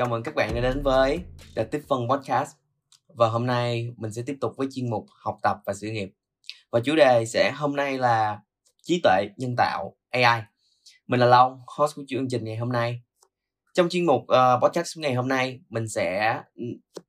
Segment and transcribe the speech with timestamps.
[0.00, 1.20] Chào mừng các bạn đã đến với
[1.56, 2.50] The Tiếp Phân Podcast.
[3.08, 6.10] Và hôm nay mình sẽ tiếp tục với chuyên mục học tập và sự nghiệp.
[6.70, 8.40] Và chủ đề sẽ hôm nay là
[8.82, 10.42] trí tuệ nhân tạo AI.
[11.06, 13.02] Mình là Long, host của chương trình ngày hôm nay.
[13.74, 16.40] Trong chuyên mục uh, podcast ngày hôm nay, mình sẽ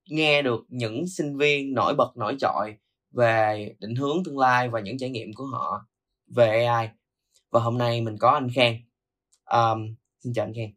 [0.10, 2.76] nghe được những sinh viên nổi bật nổi trội
[3.12, 5.86] về định hướng tương lai và những trải nghiệm của họ
[6.28, 6.90] về AI.
[7.52, 8.78] Và hôm nay mình có anh Khang.
[9.46, 10.72] Um, xin chào anh Khang.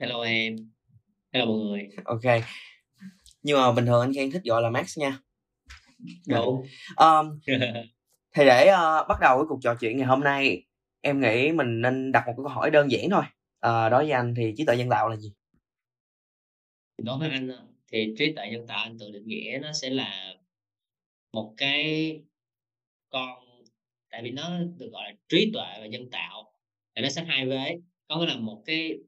[0.00, 0.73] Hello em.
[1.34, 1.88] Hello mọi người.
[2.04, 2.44] Ok.
[3.42, 5.18] Nhưng mà bình thường anh Khang thích gọi là Max nha.
[6.28, 6.62] Đúng.
[6.96, 7.40] Um,
[8.34, 10.66] thì để uh, bắt đầu cái cuộc trò chuyện ngày hôm nay,
[11.00, 13.22] em nghĩ mình nên đặt một câu hỏi đơn giản thôi.
[13.66, 15.32] Uh, đối với anh thì trí tuệ nhân tạo là gì?
[17.02, 17.50] Đối với anh
[17.92, 20.34] thì trí tuệ nhân tạo anh tự định nghĩa nó sẽ là
[21.32, 22.22] một cái
[23.10, 23.38] con
[24.10, 26.52] tại vì nó được gọi là trí tuệ và nhân tạo
[26.96, 28.98] thì nó sẽ hai vế có nghĩa là một cái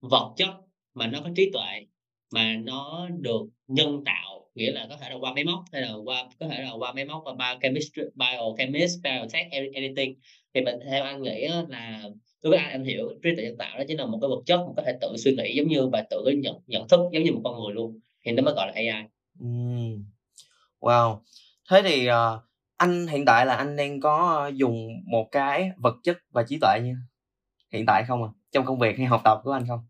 [0.00, 0.64] vật chất
[0.94, 1.86] mà nó có trí tuệ
[2.32, 5.94] mà nó được nhân tạo nghĩa là có thể là qua máy móc hay là
[6.04, 10.14] qua có thể là qua máy móc và biochemistry biochemist biotech e-, anything
[10.54, 12.02] thì mình theo anh nghĩ là
[12.42, 14.42] đối với anh anh hiểu trí tuệ nhân tạo đó chính là một cái vật
[14.46, 17.22] chất mà có thể tự suy nghĩ giống như và tự nhận nhận thức giống
[17.22, 19.04] như một con người luôn thì nó mới gọi là AI.
[20.80, 21.18] Wow.
[21.70, 22.14] Thế thì uh,
[22.76, 26.58] anh hiện tại là anh đang có ờ, dùng một cái vật chất và trí
[26.60, 26.94] tuệ như
[27.72, 29.80] hiện tại không à trong công việc hay học tập của anh không?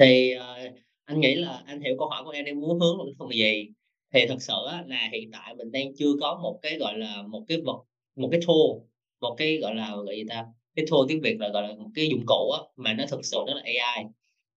[0.00, 0.72] Thì uh,
[1.04, 3.28] anh nghĩ là anh hiểu câu hỏi của em đang muốn hướng vào cái phần
[3.32, 3.68] gì?
[4.12, 7.22] Thì thật sự á, là hiện tại mình đang chưa có một cái gọi là
[7.22, 7.84] một cái vật
[8.16, 8.88] một cái tool
[9.20, 11.90] một cái gọi là gọi gì ta cái tool tiếng việt là gọi là một
[11.94, 14.04] cái dụng cụ á, mà nó thực sự nó là AI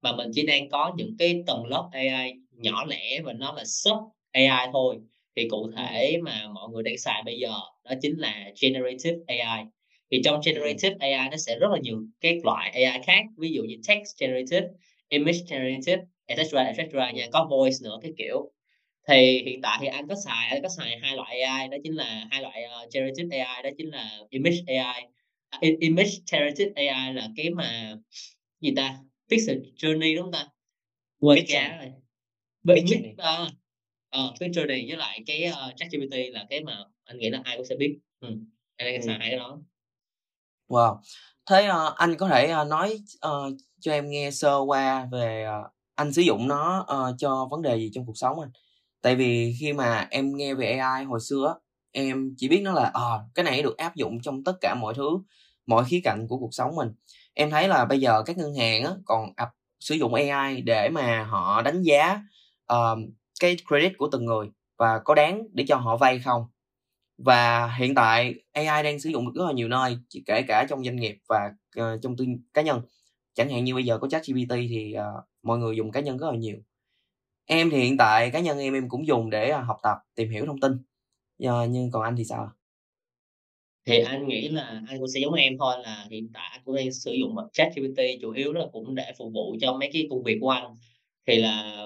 [0.01, 3.65] mà mình chỉ đang có những cái tầng lớp AI nhỏ lẻ và nó là
[3.65, 3.97] sub
[4.31, 4.97] AI thôi.
[5.35, 7.49] Thì cụ thể mà mọi người đang xài bây giờ
[7.83, 9.65] đó chính là generative AI
[10.11, 13.63] thì trong generative AI nó sẽ rất là nhiều các loại AI khác ví dụ
[13.63, 14.67] như text generative
[15.13, 18.51] image generative etc etc nha có voice nữa cái kiểu.
[19.07, 21.95] Thì hiện tại thì anh có xài anh có xài hai loại AI đó chính
[21.95, 25.03] là hai loại uh, generative AI đó chính là image AI
[25.55, 27.95] uh, image generative AI là cái mà
[28.61, 28.97] gì ta?
[29.29, 30.47] Pixel journey đúng không ta?
[31.19, 31.91] Quên cái
[33.11, 33.47] uh,
[34.17, 37.57] uh, pixel journey với lại cái uh, ChatGPT là cái mà anh nghĩ là ai
[37.57, 37.97] cũng sẽ biết.
[38.19, 38.27] Ừ.
[38.75, 39.05] anh đang ừ.
[39.07, 39.61] xài cái đó.
[40.67, 40.99] Wow
[41.45, 45.71] thế uh, anh có thể uh, nói uh, cho em nghe sơ qua về uh,
[45.95, 48.51] anh sử dụng nó uh, cho vấn đề gì trong cuộc sống anh?
[49.01, 51.55] Tại vì khi mà em nghe về AI hồi xưa
[51.91, 54.75] em chỉ biết nó là ờ uh, cái này được áp dụng trong tất cả
[54.75, 55.09] mọi thứ
[55.65, 56.93] mọi khía cạnh của cuộc sống mình.
[57.33, 59.49] Em thấy là bây giờ các ngân hàng á, còn ập
[59.79, 62.21] sử dụng AI để mà họ đánh giá
[62.73, 62.99] uh,
[63.39, 66.45] cái credit của từng người và có đáng để cho họ vay không?
[67.25, 70.83] Và hiện tại AI đang sử dụng được rất là nhiều nơi kể cả trong
[70.83, 72.81] doanh nghiệp và uh, trong tư cá nhân.
[73.33, 76.17] Chẳng hạn như bây giờ có chat GPT thì uh, mọi người dùng cá nhân
[76.17, 76.57] rất là nhiều.
[77.45, 80.29] Em thì hiện tại cá nhân em em cũng dùng để uh, học tập tìm
[80.29, 80.71] hiểu thông tin.
[81.43, 82.51] Uh, nhưng còn anh thì sao?
[83.85, 86.75] Thì anh nghĩ là anh cũng sẽ giống em thôi là hiện tại anh cũng
[86.75, 90.07] đang sử dụng chat GPT chủ yếu là cũng để phục vụ cho mấy cái
[90.09, 90.77] công việc của anh.
[91.27, 91.85] Thì là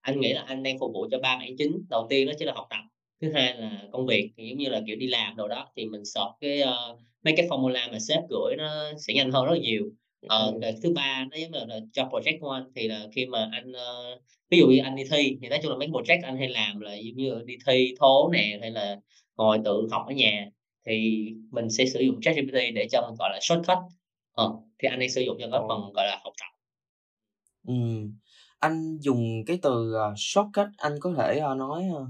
[0.00, 1.84] anh nghĩ là anh đang phục vụ cho ba mảng chính.
[1.90, 2.87] Đầu tiên đó chính là học tập
[3.20, 5.86] thứ hai là công việc thì giống như là kiểu đi làm đồ đó thì
[5.86, 9.52] mình search cái uh, mấy cái formula mà sếp gửi nó sẽ nhanh hơn rất
[9.52, 9.82] là nhiều.
[10.28, 13.26] Ờ, cái thứ ba nó giống như là cho project của anh thì là khi
[13.26, 16.20] mà anh uh, ví dụ như anh đi thi thì nói chung là mấy project
[16.22, 18.96] anh hay làm là giống như đi thi thố nè hay là
[19.36, 20.46] ngồi tự học ở nhà
[20.86, 23.78] thì mình sẽ sử dụng ChatGPT để cho mình gọi là shortcut.
[24.32, 26.58] Ờ, thì anh đang sử dụng cho cái phần gọi là học tập.
[27.66, 27.74] Ừ.
[28.58, 32.08] anh dùng cái từ uh, shortcut anh có thể uh, nói uh,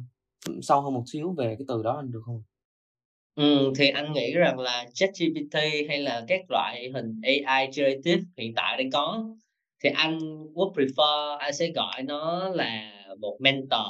[0.63, 2.43] sâu hơn một xíu về cái từ đó anh được không
[3.35, 5.55] Ừm, thì anh nghĩ rằng là ChatGPT
[5.89, 9.25] hay là các loại hình AI generative hiện tại đang có,
[9.85, 10.19] thì anh
[10.55, 13.81] would prefer anh sẽ gọi nó là một mentor.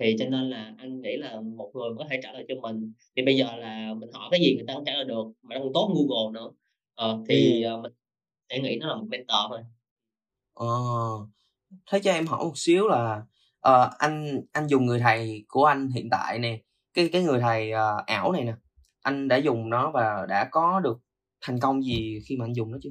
[0.00, 2.92] Thì cho nên là anh nghĩ là một người có thể trả lời cho mình,
[3.16, 5.54] thì bây giờ là mình hỏi cái gì người ta cũng trả lời được, mà
[5.56, 6.50] nó còn tốt Google nữa.
[6.94, 7.62] Ờ, thì, Ừm.
[7.62, 7.92] ờ, mình
[8.50, 9.60] sẽ nghĩ nó là một mentor thôi.
[10.54, 10.66] Ờ,
[11.86, 13.22] thế cho em hỏi một xíu là,
[13.68, 16.58] ờ, anh anh dùng người thầy của anh hiện tại nè,
[16.94, 18.52] cái cái người thầy, ờ, ảo này nè,
[19.02, 20.98] anh đã dùng nó và đã có được
[21.40, 22.90] thành công gì khi mà anh dùng nó chưa?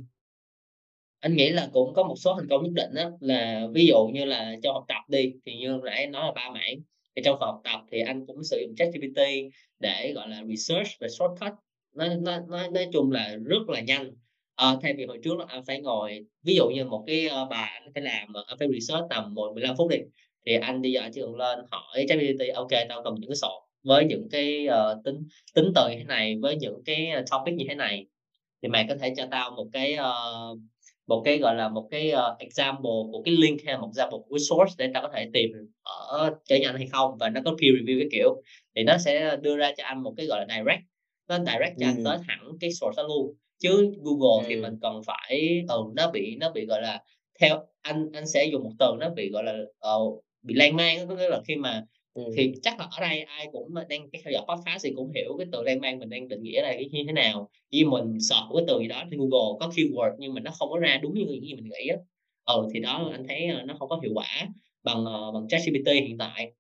[1.20, 4.08] Anh nghĩ là cũng có một số thành công nhất định á, là ví dụ
[4.14, 6.76] như là trong học tập đi, thì như nãy anh nói là 3 mảng,
[7.16, 9.20] thì trong phần học tập thì anh cũng sử dụng ChatGPT
[9.80, 11.54] để, gọi là, research và shortcut,
[11.96, 14.12] nói nói nói nói chung là rất là nhanh.
[14.56, 17.46] Ờ, thay vì hồi trước là anh phải ngồi ví dụ như một cái, ờ,
[17.46, 19.98] bài anh phải làm, anh phải research tầm 10, 15 phút đi,
[20.46, 24.06] thì anh giờ chỉ cần lên hỏi ChatGPT: "Ô tao cần những cái source với
[24.06, 25.16] những cái, ờ, tính
[25.56, 28.06] tính từ như thế này, với những cái, topic như thế này,
[28.62, 30.14] thì mày có thể cho tao một cái, ơ,
[31.08, 34.38] một cái gọi là một cái uh, example một cái link hay một example của
[34.50, 35.52] source để ta có thể tìm
[35.84, 38.42] ở cho anh hay không và nó có peer review cái kiểu
[38.76, 40.82] thì nó sẽ đưa ra cho anh một cái gọi là direct
[41.28, 41.90] nó direct cho ừ.
[41.90, 44.50] anh tới thẳng cái source đó luôn chứ Google ừ.
[44.50, 47.04] thì mình cần phải ừ, nó bị nó bị gọi là
[47.40, 49.54] theo anh anh sẽ dùng một từ nó bị gọi là
[49.96, 51.84] uh, bị lan man có nghĩa là khi mà
[52.14, 52.24] ừ.
[52.38, 55.48] thì chắc là ở đây ai cũng đang theo dõi podcast thì cũng hiểu cái
[55.52, 57.50] từ lan man mình đang định nghĩa là cái như thế nào.
[57.72, 60.70] Vì mình search cái từ gì đó trên Google có keyword nhưng mà nó không
[60.70, 61.98] có ra đúng như những gì mình nghĩ á.
[62.46, 64.48] Ừ thì đó anh thấy ờ, nó không có hiệu quả
[64.84, 66.52] bằng uh, bằng ChatGPT hiện tại.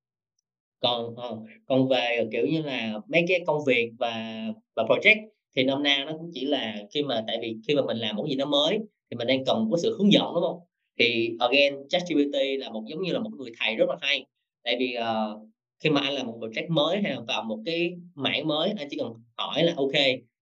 [0.79, 4.45] Còn uh, còn về kiểu như là mấy cái công việc và
[4.75, 7.81] và project thì năm nay nó cũng chỉ là khi mà tại vì khi mà
[7.81, 8.79] mình làm một gì nó mới
[9.11, 10.59] thì mình đang cần có sự hướng dẫn đúng không
[10.99, 14.25] thì again ChatGPT là một giống như là một người thầy rất là hay.
[14.63, 15.47] Tại vì uh,
[15.79, 18.87] khi mà anh làm một project mới hay là vào một cái mảng mới anh
[18.91, 19.93] chỉ cần hỏi là ok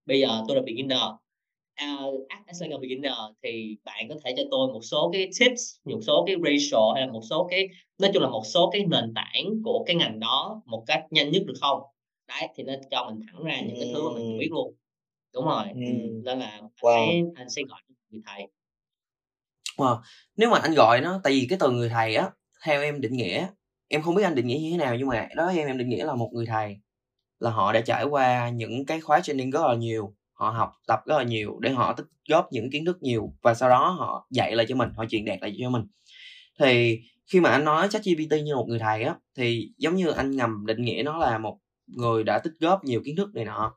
[0.06, 1.00] bây giờ tôi là beginner.
[1.84, 3.14] Uh, as a beginner
[3.44, 7.08] thì bạn có thể cho tôi một số cái tips một số cái ratio hay
[7.08, 7.68] là một số cái
[7.98, 11.32] nói chung là một số cái nền tảng của cái ngành đó một cách nhanh
[11.32, 11.82] nhất được không?
[12.28, 14.74] Đấy thì nó cho mình thẳng ra những cái thứ mà mình biết luôn.
[15.34, 15.66] Đúng rồi.
[15.74, 16.22] Ừ.
[16.26, 17.10] nên là wow.
[17.10, 18.48] anh, anh sẽ gọi người thầy
[19.78, 20.02] wow.
[20.38, 22.30] nếu mà anh gọi nó, tại vì cái từ người thầy á,
[22.64, 23.48] theo em định nghĩa,
[23.88, 25.90] em không biết anh định nghĩa như thế nào, nhưng mà đó em em định
[25.90, 26.78] nghĩa là một người thầy,
[27.40, 31.00] là họ đã trải qua những cái khóa training rất là nhiều, họ học tập
[31.06, 34.28] rất là nhiều để họ tích góp những kiến thức nhiều và sau đó họ
[34.32, 35.84] dạy lại cho mình, họ truyền đạt lại cho mình
[36.60, 40.36] thì khi mà anh nói ChatGPT như một người thầy á, thì giống như anh
[40.36, 41.58] ngầm định nghĩa nó là một
[41.88, 43.76] người đã tích góp nhiều kiến thức này nọ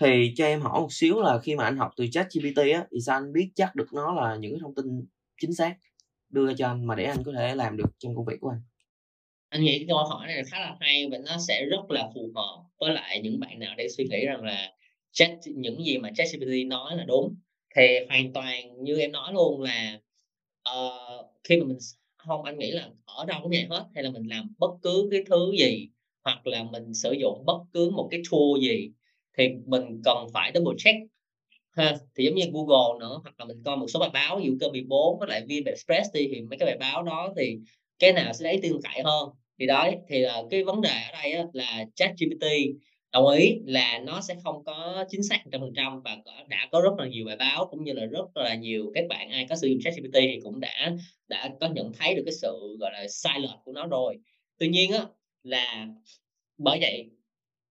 [0.00, 2.86] thì cho em hỏi một xíu là khi mà anh học từ chat GPT á,
[2.92, 5.06] thì sao anh biết chắc được nó là những cái thông tin
[5.40, 5.76] chính xác
[6.28, 8.48] đưa ra cho anh mà để anh có thể làm được trong công việc của
[8.48, 8.60] anh.
[9.48, 12.30] Anh nghĩ cái câu hỏi này khá là hay và nó sẽ rất là phù
[12.34, 14.72] hợp với lại những bạn nào đang suy nghĩ rằng là
[15.12, 17.36] chat những gì mà ChatGPT nói là đúng.
[17.76, 20.00] Thì hoàn toàn như em nói luôn là
[20.70, 21.78] uh, khi mà mình
[22.16, 23.86] không anh nghĩ là ở đâu cũng vậy hết.
[23.94, 25.88] Hay là mình làm bất cứ cái thứ gì
[26.24, 28.92] hoặc là mình sử dụng bất cứ một cái tool gì
[29.38, 30.98] thì mình cần phải double check
[31.76, 34.46] ha thì giống như Google nữa hoặc là mình coi một số bài báo ví
[34.46, 37.58] dụ cơ 14 với lại viên Express đi thì mấy cái bài báo đó thì
[37.98, 39.28] cái nào sẽ lấy tin cậy hơn?
[39.58, 42.46] Thì đấy thì là cái vấn đề ở đây á, là chat GPT
[43.12, 46.16] đồng ý là nó sẽ không có chính xác trăm phần trăm và
[46.48, 49.30] đã có rất là nhiều bài báo cũng như là rất là nhiều các bạn
[49.30, 50.92] ai có sử dụng chat GPT thì cũng đã
[51.28, 54.16] đã có nhận thấy được cái sự gọi là sai lệch của nó rồi.
[54.58, 55.06] Tuy nhiên á
[55.42, 55.86] là
[56.58, 57.10] bởi vậy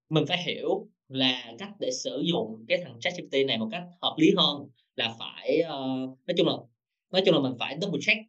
[0.10, 4.16] mình phải hiểu là cách để sử dụng cái thằng ChatGPT này một cách hợp
[4.18, 6.54] lý hơn là phải uh, nói chung là
[7.12, 8.20] nói chung là mình phải double check.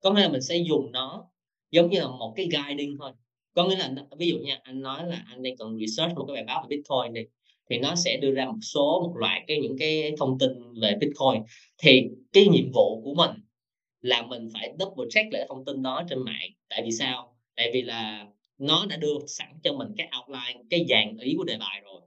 [0.00, 1.30] Có nghĩa là mình sẽ dùng nó
[1.70, 3.12] giống như là một cái guiding thôi.
[3.54, 6.34] Có nghĩa là ví dụ nha anh nói là anh đang cần research một cái
[6.34, 7.22] bài báo về Bitcoin đi
[7.70, 10.50] thì nó sẽ đưa ra một số một loại cái những cái thông tin
[10.82, 11.42] về Bitcoin.
[11.78, 13.30] Thì cái nhiệm vụ của mình
[14.00, 16.50] là mình phải double check lại thông tin đó trên mạng.
[16.68, 17.36] Tại vì sao?
[17.56, 18.26] Tại vì là
[18.58, 22.00] nó đã đưa sẵn cho mình cái outline cái dàn ý của đề bài rồi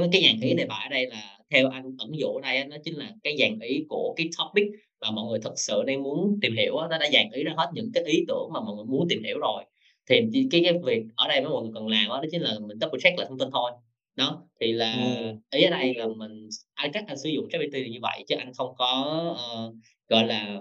[0.00, 2.64] có cái dàn ý đề bài ở đây là theo anh ẩn dụ ở đây
[2.64, 4.64] nó chính là cái dàn ý của cái topic
[5.00, 7.70] mà mọi người thật sự đang muốn tìm hiểu nó đã dàn ý ra hết
[7.74, 9.64] những cái ý tưởng mà mọi người muốn tìm hiểu rồi.
[10.08, 10.20] Thì
[10.50, 13.00] cái cái việc ở đây mọi người cần làm đó, đó chính là mình double
[13.02, 13.70] check lại thông tin thôi.
[14.16, 15.58] Đó thì là ừ.
[15.58, 18.36] ý ở đây là mình anh cách anh sử dụng ChatGPT là như vậy chứ
[18.38, 19.74] anh không có uh,
[20.08, 20.60] gọi là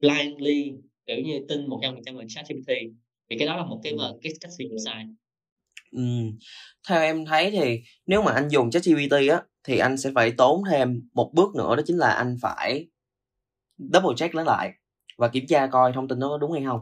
[0.00, 0.72] blindly
[1.06, 2.68] kiểu như tin một trăm phần trăm vào ChatGPT.
[3.30, 4.18] Thì cái đó là một cái ừ.
[4.22, 5.04] cái cách sử dụng sai
[5.92, 6.02] ừ.
[6.88, 10.62] theo em thấy thì nếu mà anh dùng ChatGPT á thì anh sẽ phải tốn
[10.70, 12.88] thêm một bước nữa đó chính là anh phải
[13.78, 14.72] double check nó lại
[15.18, 16.80] và kiểm tra coi thông tin nó có đúng hay không.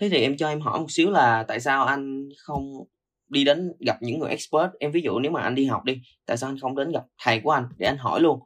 [0.00, 2.72] Thế thì em cho em hỏi một xíu là tại sao anh không
[3.28, 4.70] đi đến gặp những người expert?
[4.80, 7.04] Em ví dụ nếu mà anh đi học đi tại sao anh không đến gặp
[7.22, 8.40] thầy của anh để anh hỏi luôn?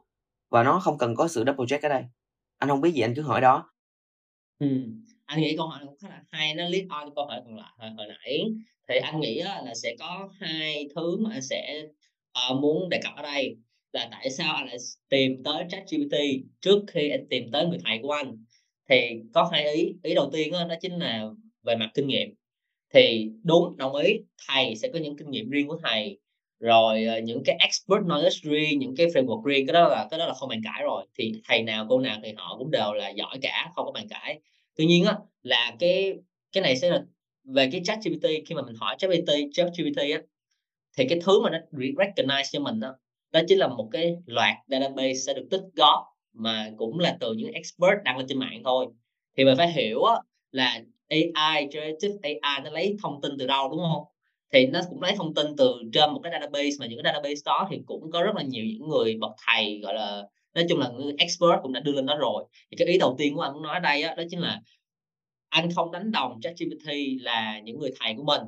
[0.49, 2.03] Và nó không cần có sự double check ở đây.
[2.57, 3.71] Anh không biết gì anh cứ hỏi đó.
[4.59, 4.67] Ừ
[5.31, 7.71] anh nghĩ câu hỏi cũng khá là hay nó lead on câu hỏi còn lại
[7.77, 8.45] hồi, hồi nãy
[8.91, 11.83] thì anh nghĩ là sẽ có hai thứ mà anh sẽ
[12.51, 13.57] uh, muốn đề cập ở đây.
[13.93, 14.77] Là tại sao anh lại
[15.09, 16.15] tìm tới ChatGPT
[16.61, 18.45] trước khi anh tìm tới người thầy của anh?
[18.89, 19.93] Thì có hai ý.
[20.03, 21.25] Ý đầu tiên đó, đó chính là
[21.63, 22.33] về mặt kinh nghiệm.
[22.93, 26.19] Thì đúng đồng ý thầy sẽ có những kinh nghiệm riêng của thầy.
[26.59, 30.19] Rồi ờ, những cái expert knowledge riêng những cái framework riêng cái đó là cái
[30.19, 31.05] đó là không bàn cãi rồi.
[31.17, 34.07] Thì thầy nào cô nào thì họ cũng đều là giỏi cả không có bàn
[34.09, 34.39] cãi.
[34.75, 36.13] Tuy nhiên á là cái
[36.51, 37.03] cái này sẽ là
[37.43, 40.21] về cái chat GPT khi mà mình hỏi chat GPT chat GPT á
[40.97, 42.95] thì cái thứ mà nó recognize cho mình đó
[43.31, 47.33] đó chính là một cái loạt database sẽ được tích góp mà cũng là từ
[47.33, 48.87] những expert đăng lên trên mạng thôi.
[49.37, 50.15] Thì mình phải hiểu á,
[50.51, 54.03] là AI generative AI nó lấy thông tin từ đâu đúng không?
[54.53, 57.41] Thì nó cũng lấy thông tin từ trên một cái database mà những cái database
[57.45, 60.23] đó thì cũng có rất là nhiều những người bậc thầy gọi là
[60.55, 62.45] nói chung là người expert cũng đã đưa lên đó rồi.
[62.71, 64.61] Thì cái ý đầu tiên của anh muốn nói ở đây á đó chính là
[65.51, 66.87] anh không đánh đồng ChatGPT
[67.21, 68.41] là những người thầy của mình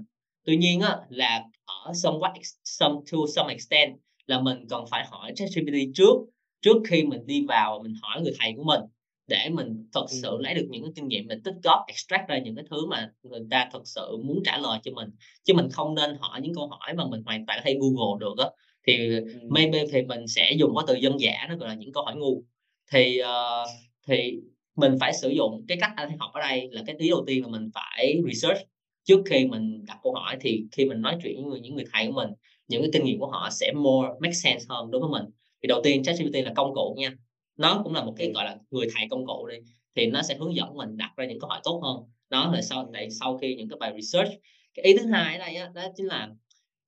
[0.46, 2.34] tuy nhiên á là ở somewhat
[2.64, 3.96] some to some extent
[4.26, 6.16] là mình cần phải hỏi ChatGPT trước
[6.62, 8.82] trước khi mình đi vào mình hỏi người thầy của mình
[9.28, 10.38] để mình thật sự ừ.
[10.40, 13.12] lấy được những cái kinh nghiệm mình tích góp extract ra những cái thứ mà
[13.24, 15.10] người ta thật sự muốn trả lời cho mình
[15.44, 18.20] chứ mình không nên hỏi những câu hỏi mà mình hoàn toàn có thể google
[18.20, 18.50] được á
[18.88, 19.40] thì ừ.
[19.50, 22.16] maybe thì mình sẽ dùng cái từ dân giả nó gọi là những câu hỏi
[22.16, 22.44] ngu
[22.92, 23.70] thì uh,
[24.08, 24.40] thì
[24.76, 27.44] mình phải sử dụng cái cách anh học ở đây là cái ý đầu tiên
[27.44, 28.62] là mình phải research.
[29.04, 31.86] Trước khi mình đặt câu hỏi thì khi mình nói chuyện với người, những người
[31.94, 32.30] thầy của mình
[32.68, 35.26] những cái kinh nghiệm của họ sẽ more make sense hơn đối với mình.
[35.62, 37.14] Thì đầu tiên ChatGPT là công cụ nha.
[37.58, 39.58] Nó cũng là một cái gọi là người thầy công cụ đi
[39.96, 41.98] thì nó sẽ hướng dẫn mình đặt ra những câu hỏi tốt hơn.
[42.30, 44.32] Đó là sau tại sau khi những cái bài research.
[44.74, 46.30] Cái ý thứ hai ở đây đó, đó chính là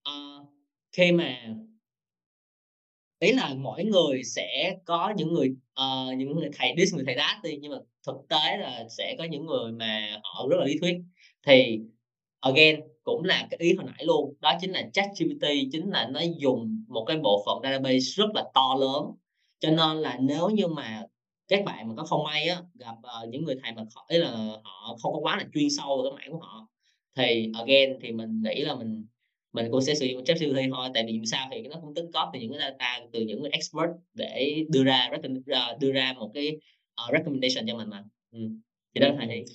[0.10, 0.48] uh,
[0.92, 1.56] khi mà
[3.26, 7.16] ý là mỗi người sẽ có những người uh, những người thầy dis người thầy
[7.16, 7.78] đát đi nhưng mà
[8.08, 10.98] thực tế là sẽ có những người mà họ rất là lý thuyết.
[11.48, 11.80] Thì
[12.40, 16.08] again cũng là cái ý hồi nãy luôn đó chính là chat GPT chính là
[16.12, 19.04] nó dùng một cái bộ phận database rất là to lớn.
[19.60, 21.04] Cho nên là nếu như mà
[21.48, 24.18] các bạn mà có không may á gặp uh, những người thầy mà họ ý
[24.18, 24.32] là
[24.64, 26.68] họ không có quá là chuyên sâu vào cái mảng của họ
[27.16, 29.06] thì again thì mình nghĩ là mình
[29.56, 31.94] mình cũng sẽ sử dụng chat GPT thôi tại vì dù sao thì nó cũng
[31.96, 35.10] tích góp từ những cái data từ những cái expert để đưa ra
[35.52, 36.58] ờ, đưa ra một cái
[37.06, 38.04] uh, recommendation cho mình mà.
[38.32, 38.40] Ừ.
[38.96, 39.46] thì đó là thầy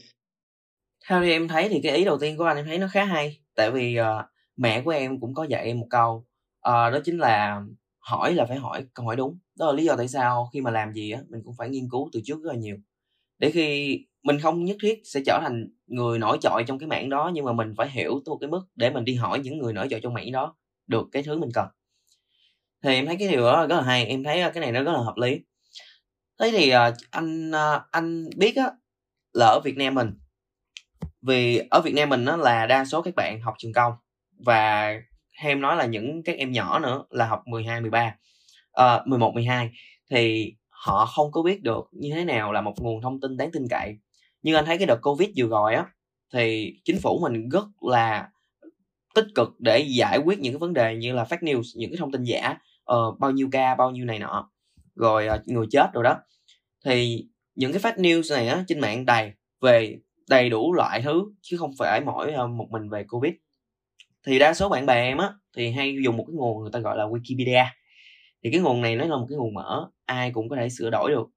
[1.09, 3.05] theo như em thấy thì cái ý đầu tiên của anh em thấy nó khá
[3.05, 4.05] hay tại vì uh,
[4.57, 6.25] mẹ của em cũng có dạy em một câu uh,
[6.65, 7.63] đó chính là
[7.99, 9.39] hỏi là phải hỏi câu hỏi đúng.
[9.59, 11.89] Đó là lý do tại sao khi mà làm gì á mình cũng phải nghiên
[11.91, 12.77] cứu từ trước rất là nhiều
[13.41, 17.11] để khi mình không nhất thiết sẽ trở thành người nổi trội trong cái mảng
[17.11, 19.59] đó nhưng mà mình phải hiểu tới một cái mức để mình đi hỏi những
[19.59, 20.57] người nổi trội trong mảng đó
[20.87, 21.67] được cái thứ mình cần.
[22.83, 24.83] Thì em thấy cái điều đó rất là hay em thấy ờ, cái này nó
[24.83, 25.41] rất là hợp lý.
[26.41, 28.71] Thế thì ờ, anh ờ, anh biết á
[29.33, 30.15] là ở Việt Nam mình
[31.23, 33.93] vì ở Việt Nam mình nó là đa số các bạn học trường công
[34.39, 34.95] và
[35.43, 38.15] em nói là những các em nhỏ nữa là học 12 13
[38.81, 39.71] uh, 11 12
[40.11, 40.55] thì
[40.87, 43.69] họ không có biết được như thế nào là một nguồn thông tin đáng tin
[43.71, 43.97] cậy.
[44.43, 45.87] Nhưng anh thấy cái đợt covid vừa rồi á
[46.33, 48.29] thì chính phủ mình rất là
[49.15, 51.97] tích cực để giải quyết những cái vấn đề như là fake news những cái
[51.97, 52.57] thông tin giả
[52.93, 54.51] uh, bao nhiêu ca bao nhiêu này nọ
[54.95, 56.17] rồi uh, người chết rồi đó.
[56.85, 61.25] Thì những cái fake news này á trên mạng đầy về đầy đủ loại thứ
[61.41, 63.33] chứ không phải mỗi uh, một mình về covid.
[64.27, 66.79] Thì đa số bạn bè em á thì hay dùng một cái nguồn người ta
[66.79, 67.65] gọi là wikipedia
[68.45, 70.91] thì cái nguồn này nó là một cái nguồn mở ai cũng có thể sửa
[70.91, 71.29] đổi được.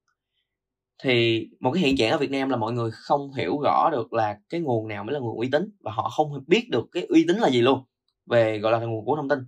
[1.02, 4.12] Thì một cái hiện trạng ở Việt Nam là mọi người không hiểu rõ được
[4.12, 7.06] là cái nguồn nào mới là nguồn uy tín và họ không biết được cái
[7.08, 7.84] uy tín là gì luôn
[8.26, 9.38] về gọi là nguồn của thông tin.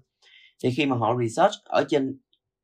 [0.62, 2.18] Thì khi mà họ research ở trên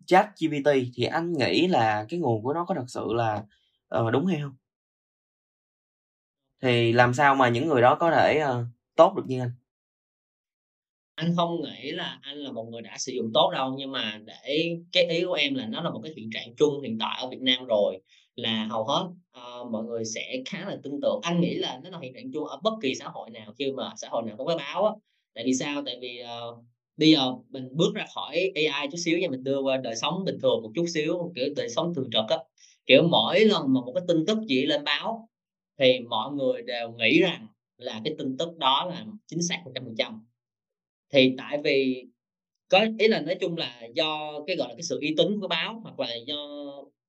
[0.06, 3.44] chat GPT thì anh nghĩ là cái nguồn của nó có thật sự là
[4.00, 4.56] uh, đúng hay không?
[6.62, 9.50] Thì làm sao mà những người đó có thể uh, tốt được như anh?
[11.14, 14.20] Anh không nghĩ là anh là một người đã sử dụng tốt đâu nhưng mà
[14.24, 17.18] để cái ý của em là nó là một cái hiện trạng chung hiện tại
[17.20, 18.00] ở Việt Nam rồi
[18.36, 21.20] là hầu hết uh, mọi người sẽ khá là tin tưởng.
[21.22, 23.72] Anh nghĩ là nó là hiện trạng chung ở bất kỳ xã hội nào khi
[23.72, 24.92] mà xã hội nào có cái báo á.
[25.34, 25.82] Tại vì sao?
[25.86, 26.64] Tại vì uh,
[26.96, 30.24] bây giờ mình bước ra khỏi AI chút xíu và mình đưa qua đời sống
[30.24, 32.36] bình thường một chút xíu kiểu đời sống thường trực á.
[32.86, 35.28] Kiểu mỗi lần mà một cái tin tức gì lên báo
[35.78, 39.72] thì mọi người đều nghĩ rằng là cái tin tức đó là chính xác một
[39.74, 40.26] trăm phần trăm
[41.12, 42.04] thì tại vì
[42.68, 45.48] có, ý là nói chung là do cái, gọi là, cái sự uy tín của
[45.48, 46.36] báo hoặc là do,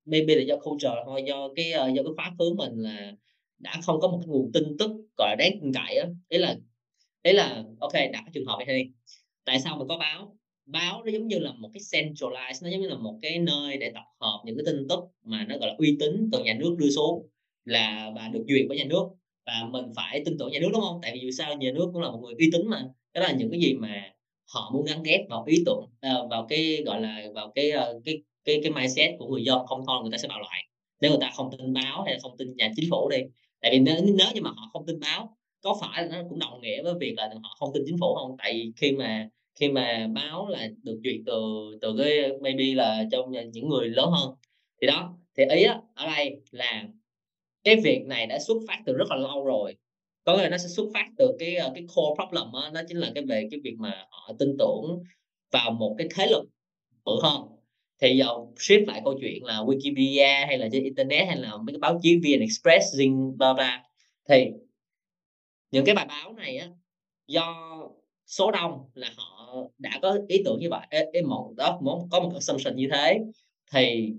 [0.06, 3.12] maybe là do culture thôi, do cái ờ, do cái khóa khứ mình là
[3.58, 6.08] đã không có một cái nguồn tin tức, gọi là, đáng tin cậy á.
[6.28, 6.56] Ý là
[7.22, 8.90] ý là, ok, đặt cái trường hợp này đi.
[9.44, 10.38] Tại sao mà có báo?
[10.66, 13.76] Báo nó giống như là một cái centralized, nó giống như là một cái nơi
[13.78, 16.54] để tập hợp những cái tin tức mà nó, gọi là, uy tín từ nhà
[16.60, 17.28] nước đưa xuống
[17.64, 19.04] là và được duyệt bởi nhà nước
[19.46, 21.00] và mình phải tin tưởng nhà nước, đúng không?
[21.02, 22.82] Tại vì dù sao nhà nước cũng là một người uy tín mà
[23.14, 24.12] đó là những cái gì mà
[24.54, 28.00] họ muốn gắn ghép vào ý tưởng à, vào cái gọi là vào cái ờ,
[28.04, 30.62] cái cái cái mindset của người dân không thôi người ta sẽ bạo loạn.
[31.00, 33.18] Nếu người ta không tin báo hay là không tin nhà chính phủ đi
[33.60, 36.38] tại vì nếu, nếu như mà họ không tin báo có phải là nó cũng
[36.38, 38.36] đồng nghĩa với việc là họ không tin chính phủ không?
[38.38, 41.32] Tại vì khi mà khi mà báo là được duyệt từ
[41.80, 44.34] từ cái maybe là trong những người lớn hơn.
[44.80, 46.88] Thì đó thì ý đó, ở đây là
[47.64, 49.76] cái việc này đã xuất phát từ rất là lâu rồi
[50.24, 52.80] có nghĩa là nó sẽ xuất phát từ cái ờ, cái core problem đó, đó
[52.88, 55.02] chính là cái về cái việc mà họ tin tưởng
[55.52, 56.44] vào một cái thế lực
[57.04, 57.42] bự hơn.
[58.00, 58.26] Thì giờ
[58.56, 61.98] shift lại câu chuyện là Wikipedia hay là trên internet hay là mấy cái báo
[62.02, 63.84] chí VN Express Zing bla bla.
[64.28, 64.46] Thì
[65.70, 66.68] những cái bài báo này á
[67.26, 67.54] do
[68.26, 70.86] số đông là họ đã có ý tưởng như vậy.
[70.90, 73.18] Ê, ê, một đó muốn có một assumption như thế.
[73.72, 74.12] Thì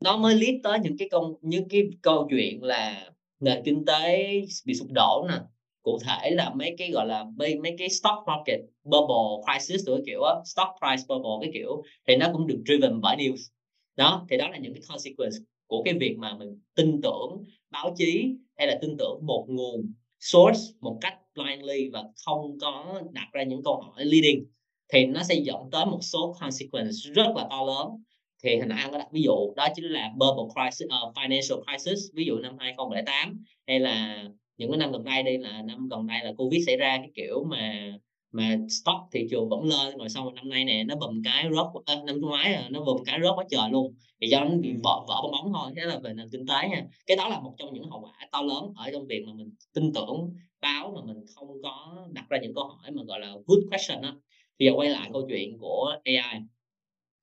[0.00, 4.26] nó mới lead tới những cái công những cái câu chuyện là nền kinh tế
[4.66, 5.34] bị sụp đổ nè.
[5.82, 10.02] Cụ thể là mấy cái gọi là mấy mấy cái stock market bubble crisis rồi
[10.06, 13.50] kiểu á stock price bubble cái kiểu thì nó cũng được driven bởi news.
[13.96, 17.94] Đó thì đó là những cái consequence của cái việc mà mình tin tưởng báo
[17.96, 23.28] chí hay là tin tưởng một nguồn source một cách blindly và không có đặt
[23.32, 24.46] ra những câu hỏi leading
[24.92, 28.02] thì nó sẽ dẫn tới một số consequence rất là to lớn
[28.46, 31.62] thì hồi nãy anh có đặt ví dụ đó chính là bubble crisis uh, financial
[31.64, 34.24] crisis ví dụ năm 2008 hay là
[34.56, 37.10] những cái năm gần đây đây là năm gần đây là covid xảy ra cái
[37.14, 37.92] kiểu mà
[38.32, 41.66] mà stock thị trường vẫn lên rồi sau năm nay nè nó bầm cái rớt
[41.86, 43.94] à, năm ngoái à, nó bầm cái rớt quá trời luôn.
[44.20, 46.68] Thì do nó bị vỡ vỡ bong bóng thôi thế là về nền kinh tế
[46.68, 46.86] nha.
[47.06, 49.50] Cái đó là một trong những hậu quả to lớn ở trong việc mà mình
[49.74, 53.32] tin tưởng báo mà mình không có đặt ra những câu hỏi mà gọi là
[53.46, 54.14] good question á.
[54.58, 56.40] Thì giờ quay lại câu chuyện của AI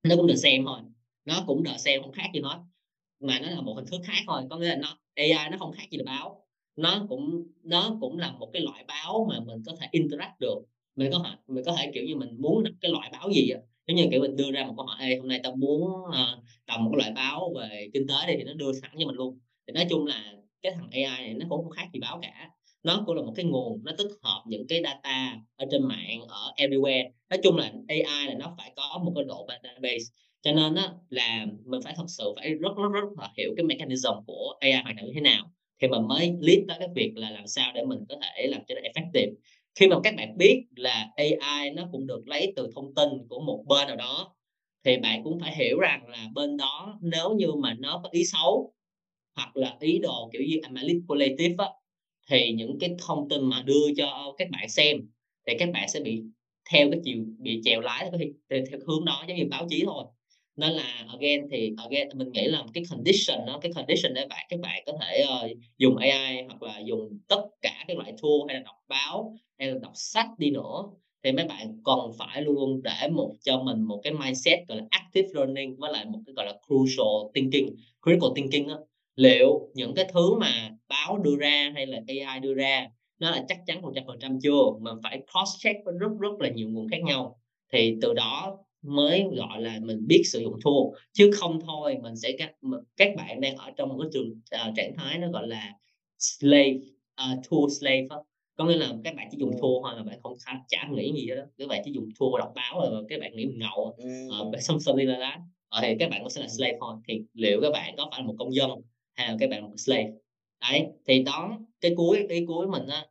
[0.03, 0.80] nó cũng được xem thôi
[1.25, 2.60] nó cũng đợi xem không khác gì hết
[3.20, 4.42] mà nó là một hình thức khác thôi.
[4.50, 6.46] Có nghĩa là nó AI nó không khác gì là báo.
[6.75, 10.56] Nó cũng nó cũng là một cái loại báo mà mình có thể interact được.
[10.96, 13.60] Mình có thể mình có thể kiểu như mình muốn cái loại báo gì á.
[13.88, 16.34] Giống như kiểu mình đưa ra một câu hỏi Ê, hôm nay tao muốn ờ,
[16.39, 19.06] uh, đọc một cái loại báo về kinh tế đi thì nó đưa sẵn cho
[19.08, 19.39] mình luôn.
[19.68, 22.50] Thì nói chung là cái thằng AI này nó cũng không khác gì báo cả.
[22.84, 26.22] Nó cũng là một cái nguồn nó tích hợp những cái data ở trên mạng
[26.27, 27.10] ở everywhere.
[27.30, 30.06] Nói chung là AI là nó phải có một cái độ database
[30.43, 33.63] cho nên á, là mình phải thật sự phải rất rất rất là hiểu cái
[33.65, 35.51] mechanism của AI hoạt động như thế nào.
[35.81, 38.62] Thì mình mới lead tới cái việc là làm sao để mình có thể làm
[38.67, 39.33] cho nó effective.
[39.75, 43.39] Khi mà các bạn biết là AI nó cũng được lấy từ thông tin của
[43.39, 44.35] một bên nào đó
[44.85, 48.25] thì bạn cũng phải hiểu rằng là bên đó nếu như mà nó có ý
[48.25, 48.73] xấu
[49.35, 51.65] hoặc là ý đồ kiểu như manipulative á,
[52.29, 54.97] thì những cái thông tin mà đưa cho các bạn xem
[55.47, 56.21] thì các bạn sẽ bị
[56.71, 58.19] theo cái chiều bị chèo lái theo,
[58.50, 60.05] theo, theo hướng đó giống như báo chí thôi
[60.55, 64.45] nên là again thì again mình nghĩ là cái condition nó cái condition để bạn
[64.49, 68.47] các bạn có thể uh, dùng AI hoặc là dùng tất cả các loại tool
[68.47, 70.84] hay là đọc báo hay là đọc sách đi nữa
[71.23, 74.78] thì mấy bạn cần phải luôn luôn để một cho mình một cái mindset gọi
[74.78, 78.80] là active learning với lại một cái gọi là crucial thinking critical thinking đó.
[79.15, 82.88] liệu những cái thứ mà báo đưa ra hay là AI đưa ra
[83.19, 86.12] nó là chắc chắn một trăm phần trăm chưa mà phải cross check với rất
[86.19, 87.39] rất là nhiều nguồn khác nhau
[87.71, 91.02] thì từ đó mới gọi là mình biết sử dụng tool.
[91.13, 92.56] Chứ không thôi mình sẽ các
[92.98, 95.74] các bạn đang ở trong một cái trường uh, trạng thái nó gọi là
[96.19, 96.76] slave
[97.24, 98.24] uh, tool slave đó.
[98.56, 101.28] có nghĩa là các bạn chỉ dùng tool thôi mà bạn không chả nghĩ gì
[101.28, 103.98] đó các bạn chỉ dùng tool đọc báo rồi các bạn nghĩ mình ngầu
[104.52, 105.36] uh, xong xong đi là đó
[105.69, 106.96] ờ, thì các bạn cũng sẽ là slave thôi.
[107.08, 108.69] Thì liệu các bạn có phải là một công dân
[109.13, 110.12] hay là các bạn là một slave?
[110.62, 113.06] Đấy thì đó cái cuối cái cuối mình á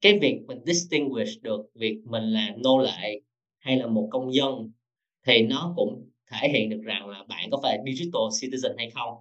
[0.00, 3.20] cái việc mình distinguish được việc mình là nô lệ
[3.58, 4.70] hay là một công dân
[5.28, 9.14] thì nó cũng thể hiện được rằng là bạn có phải digital citizen hay không.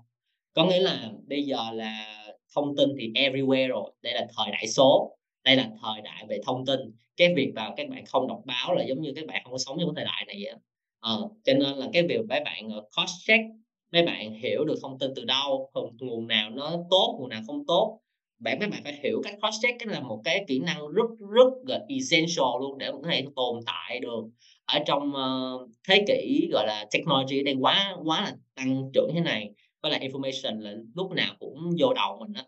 [0.54, 2.18] Có nghĩa là bây giờ là
[2.56, 6.40] thông tin thì everywhere rồi đây là thời đại số đây là thời đại về
[6.46, 6.80] thông tin.
[7.18, 9.58] Cái việc vào các bạn không đọc báo là giống như các bạn không có
[9.58, 10.54] sống trong thời đại này vậy
[11.00, 13.44] ờ, cho nên là cái việc mấy bạn ờ, cross check
[13.92, 17.66] mấy bạn hiểu được thông tin từ đâu nguồn nào nó tốt nguồn nào không
[17.68, 18.00] tốt
[18.40, 21.06] bạn các bạn phải hiểu cách cross check cái là một cái kỹ năng rất
[21.36, 24.22] rất là essential luôn để có thể tồn tại được
[24.68, 29.22] ở trong uh, thế kỷ gọi là technology đang quá quá là tăng trưởng thế
[29.22, 29.52] này
[29.82, 32.44] với lại information là lúc nào cũng vô đầu mình á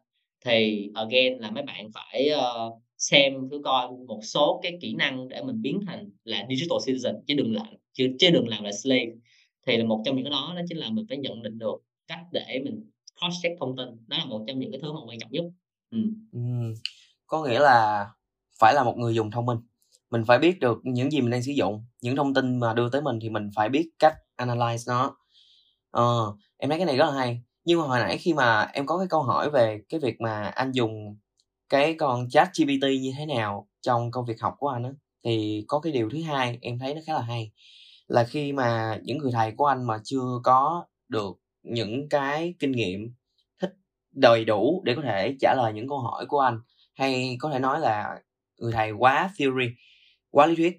[0.45, 5.27] thì again là mấy bạn phải uh, xem thử coi một số cái kỹ năng
[5.27, 8.71] để mình biến thành là digital citizen chứ đừng làm chứ, chứ đừng làm là
[8.71, 9.11] slave
[9.67, 11.83] thì là một trong những cái đó đó chính là mình phải nhận định được
[12.07, 14.99] cách để mình cross check thông tin đó là một trong những cái thứ mà
[15.07, 15.45] quan trọng nhất
[15.91, 15.97] ừ.
[16.31, 16.39] Ừ.
[17.27, 18.07] có nghĩa là
[18.59, 19.57] phải là một người dùng thông minh
[20.11, 22.89] mình phải biết được những gì mình đang sử dụng những thông tin mà đưa
[22.89, 25.17] tới mình thì mình phải biết cách analyze nó.
[25.91, 27.43] Ờ, em thấy cái này rất là hay.
[27.65, 30.43] Nhưng mà hồi nãy khi mà em có cái câu hỏi về cái việc mà
[30.43, 31.17] anh dùng
[31.69, 34.89] cái con chat GPT như thế nào trong công việc học của anh á
[35.25, 37.51] thì có cái điều thứ hai em thấy nó khá là hay
[38.07, 42.71] là khi mà những người thầy của anh mà chưa có được những cái kinh
[42.71, 43.13] nghiệm
[43.61, 43.71] thích
[44.11, 46.59] đầy đủ để có thể trả lời những câu hỏi của anh
[46.95, 48.19] hay có thể nói là
[48.57, 49.67] người thầy quá theory
[50.31, 50.77] quá lý thuyết.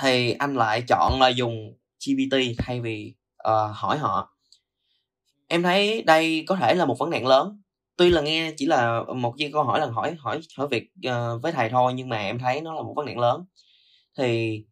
[0.00, 1.74] Thì anh lại chọn là dùng
[2.06, 3.14] GPT thay vì
[3.48, 4.36] uh, hỏi họ.
[5.48, 7.60] Em thấy đây có thể là một vấn nạn lớn.
[7.96, 11.42] Tuy là nghe chỉ là một cái câu hỏi là hỏi hỏi hỏi việc uh,
[11.42, 13.44] với thầy thôi nhưng mà em thấy nó là một vấn nạn lớn.
[14.18, 14.64] Thì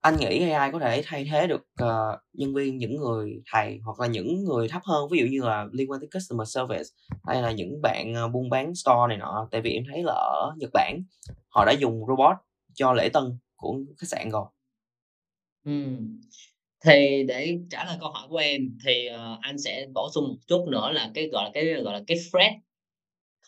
[0.00, 4.00] anh nghĩ AI có thể thay thế được uh, nhân viên những người thầy hoặc
[4.00, 6.88] là những người thấp hơn ví dụ như là liên quan tới customer service
[7.24, 9.48] hay là những bạn uh, buôn bán store này nọ.
[9.50, 11.02] Tại vì em thấy là ở Nhật Bản
[11.48, 12.36] họ đã dùng robot
[12.80, 13.24] cho lễ tân
[13.56, 14.46] của khách sạn rồi
[15.64, 15.72] ừ.
[16.84, 20.36] Thì để trả lời câu hỏi của em thì, ờ, anh sẽ bổ sung một
[20.46, 22.52] chút nữa là cái, gọi là, cái, gọi là, cái threat,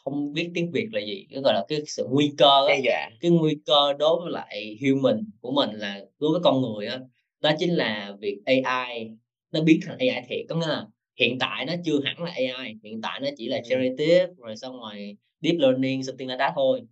[0.04, 3.10] không biết tiếng Việt là gì, cái, gọi là, cái sự nguy cơ Đe dọa.
[3.20, 7.00] cái nguy cơ đối với lại human của mình là đối với con người á,
[7.40, 9.08] đó chính là việc AI
[9.52, 10.46] nó biến thành AI thiệt.
[10.48, 10.86] Có nghĩa là
[11.20, 14.80] hiện tại nó chưa hẳn là AI, hiện tại nó chỉ là generative rồi xong
[14.80, 16.82] rồi deep learning, something like that thôi.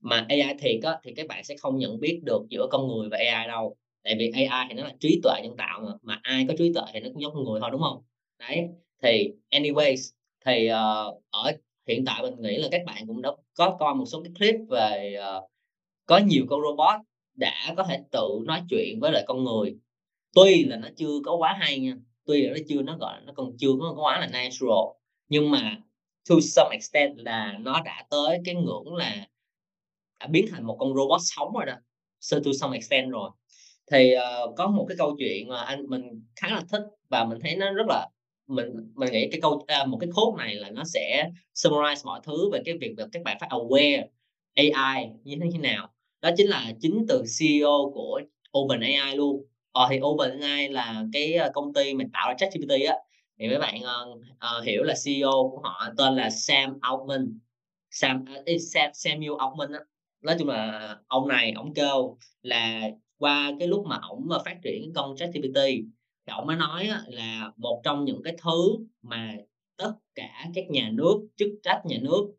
[0.00, 3.08] Mà AI thiệt á, thì các bạn sẽ không nhận biết được giữa con người
[3.08, 3.76] và AI đâu.
[4.04, 6.72] Tại vì AI thì nó là trí tuệ nhân tạo mà, mà ai có trí
[6.74, 8.02] tuệ thì nó cũng giống con người thôi, đúng không?
[8.38, 8.68] Đấy,
[9.02, 10.12] thì anyways,
[10.46, 11.52] thì, uh, ở
[11.88, 14.54] hiện tại mình nghĩ là các bạn cũng đã có coi một số cái clip
[14.68, 15.50] về, uh,
[16.06, 17.00] có nhiều con robot
[17.34, 19.76] đã có thể tự nói chuyện với lại con người.
[20.34, 21.94] Tuy là nó chưa có quá hay nha,
[22.26, 24.96] tuy là nó chưa nó, gọi là, nó còn chưa có quá là natural,
[25.28, 25.76] nhưng mà
[26.30, 29.26] to some extent là nó đã tới cái ngưỡng là
[30.20, 31.74] đã biến thành một con robot sống rồi đó,
[32.20, 33.30] so to some extent rồi.
[33.92, 36.02] Thì, uh, có một cái câu chuyện mà anh mình
[36.36, 38.08] khá là thích và mình thấy nó rất là
[38.46, 42.20] mình mình nghĩ cái câu a, một cái khốt này là nó sẽ summarize mọi
[42.24, 44.04] thứ về cái việc về các bạn phải aware
[44.54, 45.88] AI như thế nào.
[46.22, 48.20] Đó chính là chính từ CEO của
[48.58, 49.44] OpenAI luôn.
[49.72, 52.94] Ờ, thì OpenAI là cái, ờ, công ty mình tạo ra ChatGPT á,
[53.38, 53.74] thì mấy bạn,
[54.58, 57.38] uh, hiểu là CEO của họ tên là Sam Altman,
[57.90, 59.80] Sam, uh, Sam Samuel Altman á.
[60.22, 62.82] Nói chung là ông này ông kêu là
[63.18, 65.54] qua cái lúc mà ổng, mà phát triển cái con ChatGPT
[66.26, 69.34] thì ổng mới nói là một trong những cái thứ mà
[69.76, 72.32] tất cả các nhà nước, chức trách nhà nước,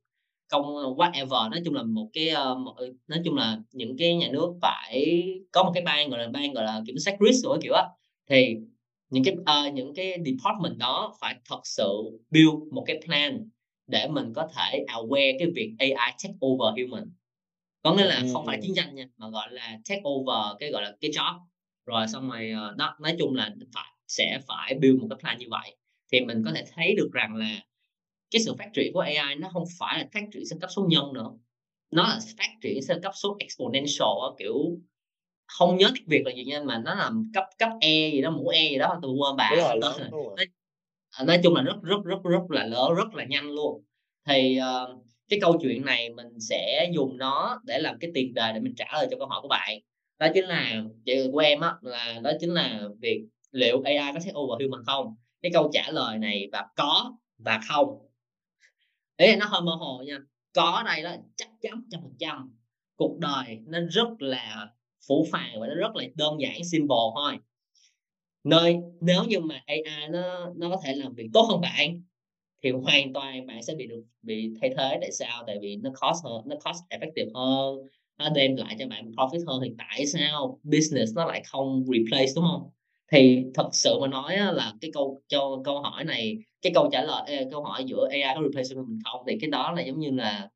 [0.50, 0.64] công
[0.98, 4.28] whatever, nói chung là một cái, ờ, một, ừ, nói chung là những cái nhà
[4.32, 7.58] nước phải có một cái ban, gọi là, ban, gọi là, kiểm soát risk đồ
[7.64, 7.84] kiểu á.
[8.30, 8.56] Thì
[9.10, 9.36] những cái,
[9.70, 11.88] uh, những cái department đó phải thật sự
[12.32, 13.50] build một cái plan
[13.88, 17.12] để mình có thể aware cái việc AI take over human.
[17.84, 20.84] Có nghĩa là không phải chiến tranh nha, mà, gọi là, take over cái, gọi
[20.84, 21.40] là, cái job.
[21.86, 25.38] Rồi xong rồi, ờ, đó, nói chung là phải sẽ phải build một cái plan
[25.40, 25.76] như vậy.
[26.12, 27.60] Thì mình có thể thấy được rằng là
[28.32, 30.88] cái sự phát triển của AI nó hông phải là phát triển theo cấp số
[30.90, 31.32] nhân nữa,
[31.92, 34.08] nó là phát triển theo cấp số exponential
[34.40, 34.56] kiểu,
[35.60, 38.32] hông nhớ tiếng Việt là gì nha, mà nó là cấp cấp E gì đó,
[38.32, 39.78] mũ E gì đó, tui quên bà rồi.
[40.38, 40.46] Nói
[41.18, 43.84] ờ, nói chung là rất rất rất rất là lớn, rất là nhanh luôn.
[44.28, 44.98] Thì, ờ,
[45.30, 48.76] cái câu chuyện này mình sẽ dùng nó để làm cái tiền đề để mình
[48.78, 49.80] trả lời cho câu hỏi của bạn.
[50.20, 50.84] Đó chính là
[51.32, 55.16] của em á, là đó chính là việc liệu AI có take over human không?
[55.42, 58.00] Cái câu trả lời này và có và không.
[59.18, 60.18] Ý là nó hơi mơ hồ nha.
[60.54, 62.56] Có đây đó chắc chắn 100%.
[62.96, 64.68] Cuộc đời nó rất là
[65.08, 67.38] phủ phàng và nó rất là đơn giản, simple thôi.
[68.44, 72.02] Nơi nếu như mà AI nó nó có thể làm việc tốt hơn bạn,
[72.64, 74.98] thì hoàn toàn bạn sẽ bị được bị thay thế.
[75.02, 75.44] Tại sao?
[75.48, 77.78] Tại vì nó cost hơn, nó cost effective hơn,
[78.18, 82.32] nó đem lại cho bạn profit hơn, thì tại sao business nó lại không replace,
[82.36, 82.70] đúng không?
[83.12, 87.02] Thì thật sự mà nói là cái câu cho câu hỏi này, cái câu trả
[87.04, 90.12] lời câu hỏi giữa AI có replace mình không, thì cái đó là giống như
[90.12, 90.50] là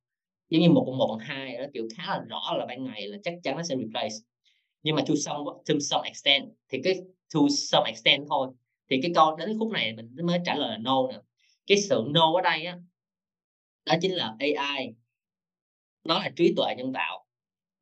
[0.50, 3.08] giống như một cộng 1 bằng 2 đó, kiểu, khá là rõ là ban ngày
[3.08, 4.16] là chắc chắn nó sẽ replace.
[4.84, 6.96] Nhưng mà to some to some extent thì cái
[7.34, 8.48] to some extent thôi.
[8.90, 11.18] Thì cái câu đến cái khúc này mình mới trả lời là no nè.
[11.68, 12.78] Cái sự no ở đây á,
[13.86, 14.94] đó chính là AI
[16.04, 17.26] nó là trí tuệ nhân tạo,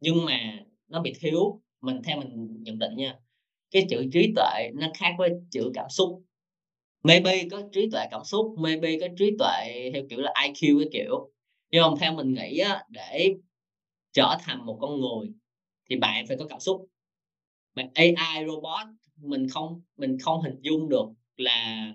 [0.02, 0.40] nhưng mà
[0.88, 3.16] nó bị thiếu mình theo mình nhận định nha,
[3.72, 6.24] cái chữ trí tuệ nó khác với chữ cảm xúc.
[7.04, 10.90] Maybe có trí tuệ cảm xúc, maybe có trí tuệ theo kiểu là IQ cái
[10.94, 11.32] kiểu,
[11.72, 13.36] nhưng mà theo mình nghĩ á, để
[14.14, 15.30] trở thành một con người
[15.90, 16.88] thì bạn phải có cảm xúc.
[17.76, 21.06] Mà AI, robot mình không mình không hình dung được
[21.38, 21.94] là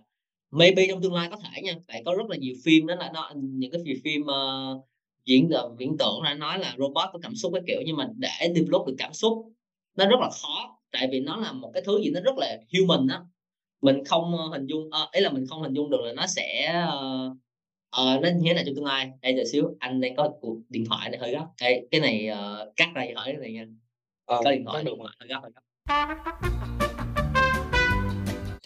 [0.57, 3.11] maybe trong tương lai có thể nha, tại có rất là nhiều phim đó là
[3.15, 4.67] nó những cái phim, ờ,
[5.25, 8.09] diễn, ờ, viễn tưởng đã nói là robot có cảm xúc các kiểu, nhưng mà
[8.17, 9.53] để develop được cảm xúc
[9.97, 12.59] nó rất là khó, tại vì nó là một cái thứ gì nó rất là
[12.73, 13.21] human á.
[13.83, 16.27] Mình không, ơ, hình dung ơ, ý là mình không hình dung được là nó
[16.27, 17.31] sẽ, ơ,
[17.91, 19.11] ờ, nó như thế nào trong tương lai.
[19.21, 21.47] Ê, đợi xíu, anh đang có cuộc điện thoại này hơi gấp.
[21.61, 23.67] Ê, cái này, ờ, cắt ra hỏi cái này nha.
[24.25, 25.11] Ờ, Có điện thoại, được mà.
[25.21, 26.86] hơi gấp, hơi gấp.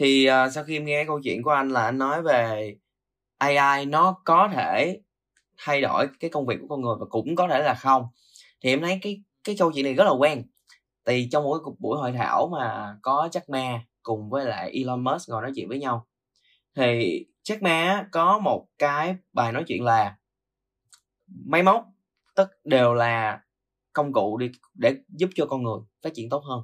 [0.00, 2.74] Thì, uh, sau khi em nghe câu chuyện của anh là anh nói về
[3.38, 5.00] AI nó có thể
[5.58, 8.06] thay đổi cái công việc của con người và cũng có thể là không.
[8.60, 10.42] Thì em thấy cái cái câu chuyện này rất là quen.
[11.06, 14.44] thì vì trong một cái cuộc buổi hội thảo mà có Jack Ma cùng với
[14.44, 16.06] lại Elon Musk ngồi nói chuyện với nhau.
[16.76, 20.16] Thì Jack Ma có một cái bài nói chuyện là
[21.28, 21.86] máy móc
[22.34, 23.40] tất đều là
[23.92, 26.60] công cụ đi để giúp cho con người phát triển tốt hơn.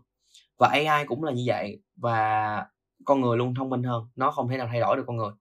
[0.59, 2.67] Và AI cũng là như vậy và
[3.07, 5.33] con người luôn thông minh hơn, nó không thể nào thay đổi được con người.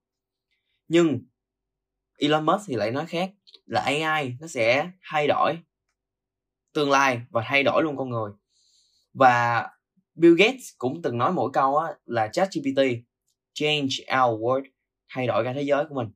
[0.88, 1.20] Nhưng
[2.18, 3.30] Elon Musk thì lại nói khác,
[3.66, 5.58] là AI nó sẽ thay đổi
[6.72, 8.32] tương lai và thay đổi luôn con người.
[9.12, 9.68] Và
[10.14, 12.80] Bill Gates cũng từng nói mỗi câu á, là ChatGPT
[13.52, 14.64] change our world
[15.08, 16.10] thay đổi cả thế giới của mình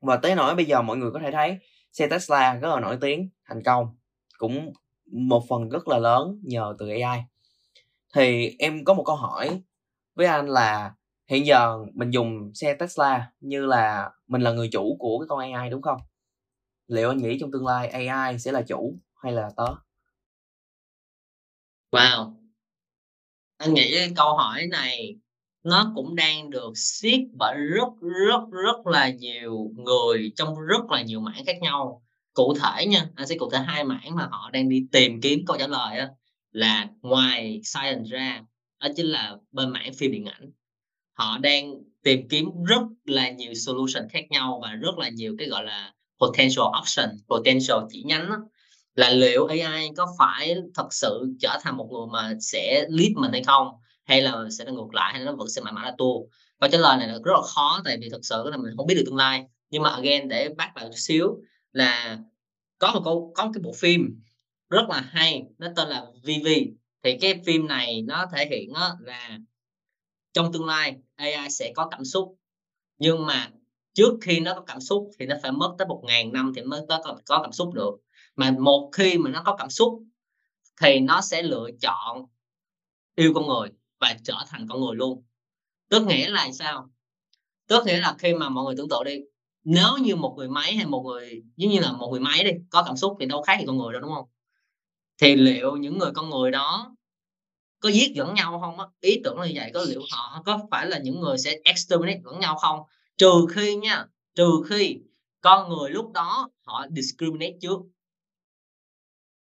[0.00, 1.58] và tới nỗi bây giờ mọi người có thể thấy
[1.92, 3.96] xe Tesla rất là nổi tiếng thành công
[4.38, 4.72] cũng
[5.12, 7.20] một phần rất là lớn nhờ từ AI
[8.14, 9.62] thì em có một câu hỏi
[10.16, 10.94] với anh là
[11.30, 15.52] hiện giờ mình dùng xe Tesla như là mình là người chủ của cái con
[15.52, 15.98] AI đúng không?
[16.88, 19.66] Liệu anh nghĩ trong tương lai AI sẽ là chủ hay là tớ?
[21.92, 22.34] Wow.
[23.58, 25.16] Anh nghĩ cái câu hỏi này
[25.64, 31.02] nó cũng đang được siết bởi rất rất rất là nhiều người trong rất là
[31.02, 32.02] nhiều mảng khác nhau.
[32.34, 35.40] Cụ thể nha, anh sẽ cụ thể hai mảng mà họ đang đi tìm kiếm
[35.46, 36.04] câu trả lời đó,
[36.50, 38.42] là ngoài science ra
[38.88, 40.50] đó chính là bên mảng phim điện ảnh.
[41.12, 45.48] Họ đang tìm kiếm rất là nhiều solution khác nhau và rất là nhiều cái
[45.48, 48.36] gọi là potential option potential chỉ nhánh đó,
[48.94, 53.32] là liệu AI có phải thật sự trở thành một người mà sẽ lead mình
[53.32, 53.68] hay không?
[54.04, 56.20] Hay là sẽ là ngược lại hay là nó vẫn sẽ mãi mãi là tua?
[56.60, 58.86] Câu trả lời này là rất là khó tại vì thật sự là mình không
[58.86, 59.44] biết được tương lai.
[59.70, 61.36] Nhưng mà again để bắt lại chút xíu
[61.72, 62.18] là
[62.78, 64.20] có một câu có một cái bộ phim
[64.70, 66.48] rất là hay nó tên là VV
[67.02, 69.38] thì cái phim này nó thể hiện là
[70.32, 72.36] trong tương lai AI sẽ có cảm xúc.
[72.98, 73.50] Nhưng mà
[73.94, 76.62] trước khi nó có cảm xúc thì nó phải mất tới một ngàn năm thì
[76.62, 77.90] mới có, có cảm xúc được.
[78.36, 80.02] Mà một khi mà nó có cảm xúc
[80.80, 82.26] thì nó sẽ lựa chọn
[83.14, 83.68] yêu con người
[84.00, 85.22] và trở thành con người luôn.
[85.88, 86.90] Tức nghĩa là sao?
[87.66, 89.20] Tức nghĩa là khi mà mọi người tưởng tượng đi
[89.64, 92.50] nếu như một người máy hay một người giống như là một người máy đi
[92.70, 94.28] có cảm xúc thì đâu khác gì con người đâu đúng không?
[95.18, 96.96] Thì liệu những người con người đó
[97.80, 98.86] có giết lẫn nhau không á?
[99.00, 102.20] Ý tưởng là như vậy có liệu họ có phải là những người sẽ exterminate
[102.24, 102.80] lẫn nhau không?
[103.16, 104.98] Trừ khi nha trừ khi
[105.40, 107.78] con người lúc đó họ discriminate trước.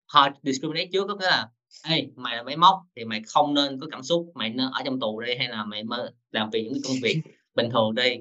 [0.06, 1.48] Họ discriminate trước có nghĩa là
[1.84, 4.82] Ê, mày là máy móc thì mày không nên có cảm xúc mày nên ở
[4.84, 7.22] trong tù đi hay là mày mơ làm việc những công việc
[7.54, 8.16] bình thường đi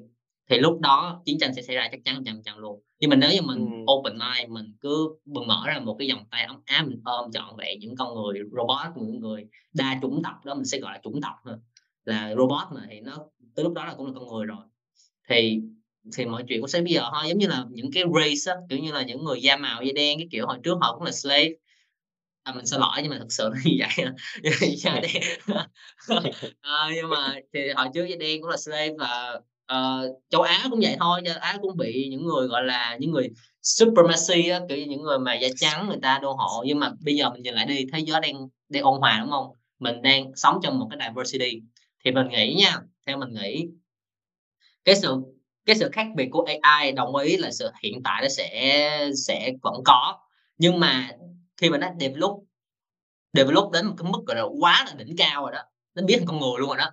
[0.50, 2.82] thì lúc đó chiến tranh sẽ xảy ra chắc chắn trăm trăm luôn.
[3.00, 3.94] Nhưng mà nếu như mình ừ.
[3.94, 7.32] open mind mình cứ bừng mở ra một cái vòng tay ấm áp mình ôm
[7.32, 10.94] trọn vẹn những con người robot những người đa chủng tộc đó mình sẽ gọi
[10.94, 11.56] là chủng tộc thôi.
[12.06, 13.18] Là robot mà thì nó
[13.56, 14.66] tới lúc đó là cũng là con người rồi.
[15.30, 15.62] Thì
[16.18, 17.24] thì mọi chuyện cũng sẽ bây giờ thôi.
[17.30, 19.92] Giống như là những cái race á, kiểu như là những người da màu da
[19.96, 21.50] đen cái kiểu hồi trước họ cũng là slave.
[22.44, 25.24] À, mình xin lỗi nhưng mà thật sự là như vậy da đen
[26.62, 29.42] à, nhưng mà thì hồi trước da đen cũng là slave và
[29.74, 33.12] uh, châu Á cũng vậy thôi châu Á cũng bị những người gọi là những
[33.12, 33.30] người
[33.62, 36.64] supremacy á, kiểu những người mà da trắng người ta đô hộ.
[36.68, 39.32] Nhưng mà bây giờ mình nhìn lại đi thế giới đang đang ôn hòa đúng
[39.32, 39.48] không?
[39.80, 41.62] Mình đang sống trong một cái diversity.
[42.06, 42.78] Thì mình nghĩ nha
[43.08, 43.68] theo mình nghĩ
[44.86, 45.16] cái sự
[45.66, 49.52] cái sự khác biệt của AI đồng ý là sự hiện tại nó sẽ sẽ
[49.62, 50.20] vẫn có.
[50.58, 51.10] Nhưng mà
[51.58, 52.44] khi mà nó develop
[53.34, 55.62] develop đến một cái mức gọi là quá là đỉnh cao rồi đó
[55.96, 56.92] nó biết con người luôn rồi đó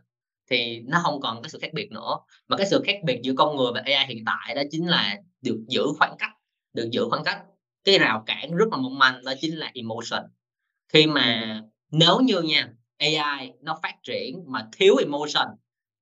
[0.51, 2.17] thì nó không còn cái sự khác biệt nữa.
[2.49, 5.17] Mà cái sự khác biệt giữa con người và AI hiện tại đó chính là
[5.41, 6.33] được giữ khoảng cách,
[6.73, 7.43] được giữ khoảng cách.
[7.85, 10.23] Cái rào cản rất là mong manh đó chính là emotion.
[10.89, 15.47] Khi mà nếu như nha AI nó phát triển mà thiếu emotion,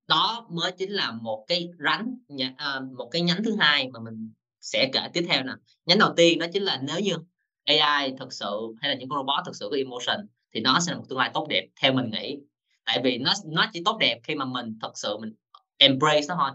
[0.08, 2.18] đó mới chính là một cái rắn
[2.56, 5.52] ờ, một cái nhánh thứ hai mà mình sẽ kể tiếp theo nè.
[5.86, 7.16] Nhánh đầu tiên đó chính là nếu như
[7.64, 10.92] AI thực sự hay là những con robot thực sự có emotion thì nó sẽ
[10.92, 12.38] là một tương lai tốt đẹp, theo mình nghĩ
[12.84, 15.32] tại vì nó nó chỉ tốt đẹp khi mà mình thật sự mình
[15.76, 16.50] embrace nó thôi.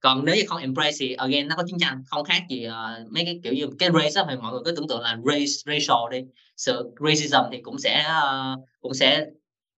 [0.00, 3.12] Còn nếu như không embrace thì again nó có chiến tranh không khác gì uh,
[3.12, 5.44] mấy cái kiểu như cái race đó thì mọi người cứ tưởng tượng là race
[5.66, 6.18] racial đi.
[6.56, 9.26] Sự racism thì cũng sẽ uh, cũng sẽ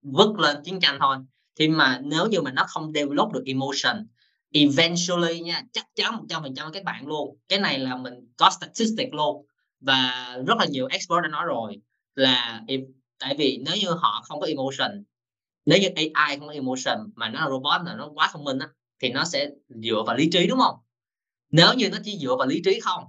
[0.02, 1.16] vứt lên chiến tranh thôi.
[1.58, 4.06] Thì mà nếu như mà nó không develop được emotion
[4.52, 7.36] eventually nha chắc chắn một trăm phần trăm các bạn luôn.
[7.48, 9.46] Cái này là mình có statistic luôn.
[9.80, 11.80] Và rất là nhiều expert đã nói rồi
[12.14, 12.62] là
[13.18, 15.04] tại vì nếu như họ không có emotion
[15.66, 18.58] nếu như AI không có emotion mà nó là robot là nó quá thông minh
[18.58, 18.68] á,
[19.00, 20.76] thì nó sẽ dựa vào lý trí, đúng không?
[21.50, 23.04] Nếu như nó chỉ dựa vào lý trí không,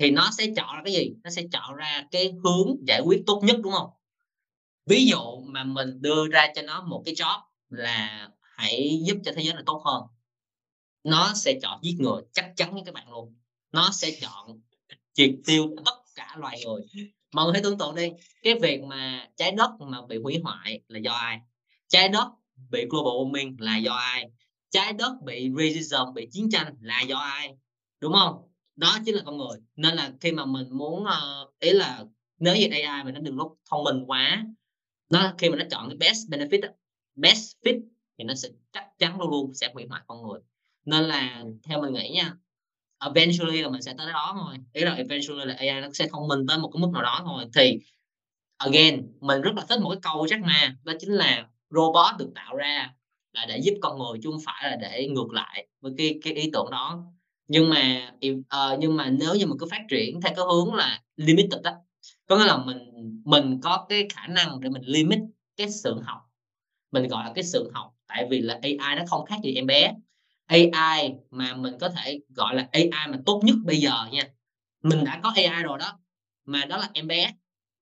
[0.00, 1.12] thì nó sẽ chọn ra cái gì?
[1.24, 3.90] Nó sẽ chọn ra cái hướng giải quyết tốt nhất, đúng không?
[4.86, 9.32] Ví dụ mà mình đưa ra cho nó một cái job là hãy giúp cho
[9.36, 10.02] thế giới này tốt hơn,
[11.04, 13.34] nó sẽ chọn giết người chắc chắn với các bạn luôn.
[13.72, 14.60] Nó sẽ chọn
[15.12, 16.82] triệt tiêu tất cả loài người.
[17.32, 18.10] Mọi người hãy tưởng tượng đi,
[18.42, 21.40] cái việc mà trái đất mà bị hủy hoại là do ai?
[21.94, 22.28] Trái đất
[22.70, 24.30] bị global warming là do ai?
[24.70, 27.54] Trái đất bị racism bị chiến tranh là do ai?
[28.00, 28.48] Đúng không?
[28.76, 29.58] Đó chính là con người.
[29.76, 32.04] Nên là khi mà mình muốn uh, ý là
[32.38, 34.46] nếu như AI mà nó đừng lúc thông minh quá
[35.10, 36.70] nó khi mà nó chọn cái best benefit
[37.14, 37.80] best fit
[38.18, 40.40] thì nó sẽ chắc chắn luôn luôn sẽ hủy hoại con người.
[40.84, 42.36] Nên là theo mình nghĩ nha
[42.98, 44.56] eventually là mình sẽ tới đó thôi.
[44.72, 47.22] Ý là eventually là AI nó sẽ thông minh tới một cái mức nào đó
[47.24, 47.44] thôi.
[47.54, 47.78] Thì
[48.56, 52.30] again mình rất là thích một cái câu chắc mà đó chính là robot được
[52.34, 52.94] tạo ra
[53.32, 56.32] là để giúp con người chứ không phải là để ngược lại với cái cái
[56.32, 57.04] ý tưởng đó.
[57.48, 61.02] Nhưng mà uh, nhưng mà nếu như mình cứ phát triển theo cái hướng là
[61.16, 61.72] limited đó
[62.26, 62.78] có nghĩa là mình
[63.24, 65.18] mình có cái khả năng để mình limit
[65.56, 66.18] cái sự học.
[66.92, 69.66] Mình gọi là cái sự học tại vì là AI nó không khác gì em
[69.66, 69.94] bé.
[70.46, 74.22] AI mà mình có thể gọi là AI mà tốt nhất bây giờ nha
[74.82, 75.98] mình đã có AI rồi đó
[76.44, 77.32] mà đó là em bé.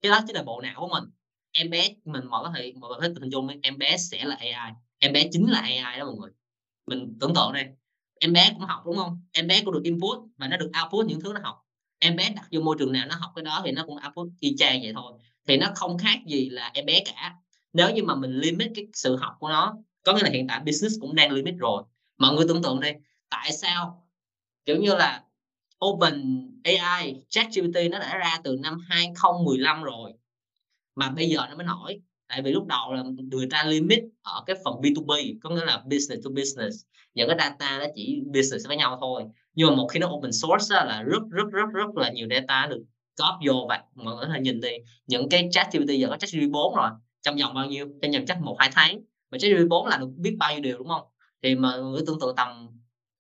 [0.02, 1.05] Cái đó chính là bộ não của mình
[1.52, 4.24] em bé mình mọi có thể mọi người có thể hình dung em bé sẽ
[4.24, 6.30] là AI em bé chính là AI đó mọi người.
[6.86, 7.66] Mình tưởng tượng đây
[8.20, 9.20] em bé cũng học đúng không?
[9.32, 11.66] Em bé cũng được input và nó được output những thứ nó học.
[11.98, 14.28] Em bé đặt vô môi trường nào nó học cái đó thì nó cũng output
[14.40, 15.12] y chang vậy thôi.
[15.48, 17.34] Thì nó không khác gì là em bé cả.
[17.72, 20.60] Nếu như mà mình limit cái sự học của nó, có nghĩa là hiện tại
[20.60, 21.82] business cũng đang limit rồi.
[22.18, 22.90] Mọi người tưởng tượng đi,
[23.30, 24.08] tại sao,
[24.64, 25.22] kiểu như là,
[25.84, 30.12] Open AI ChatGPT nó đã ra từ năm 2015 rồi
[30.94, 34.42] mà bây giờ nó mới nổi tại vì lúc đầu là người ta limit ở
[34.46, 36.85] cái phần B2B có nghĩa là business to business.
[37.14, 39.24] Những cái data nó chỉ business với nhau thôi.
[39.55, 42.66] Nhưng mà một khi nó open source là rất rất rất rất là nhiều data
[42.70, 42.83] được
[43.16, 44.72] góp vô và mọi người có thể nhìn đi.
[45.07, 46.90] Những cái chat GPT giờ có chat GPT 4 rồi,
[47.22, 47.88] trong vòng bao nhiêu?
[48.02, 49.00] Trong vòng chắc một, hai tháng.
[49.31, 51.02] Mà chat GPT 4 là được biết bao nhiêu điều, đúng không?
[51.42, 52.68] Thì mà người tương tự tầm,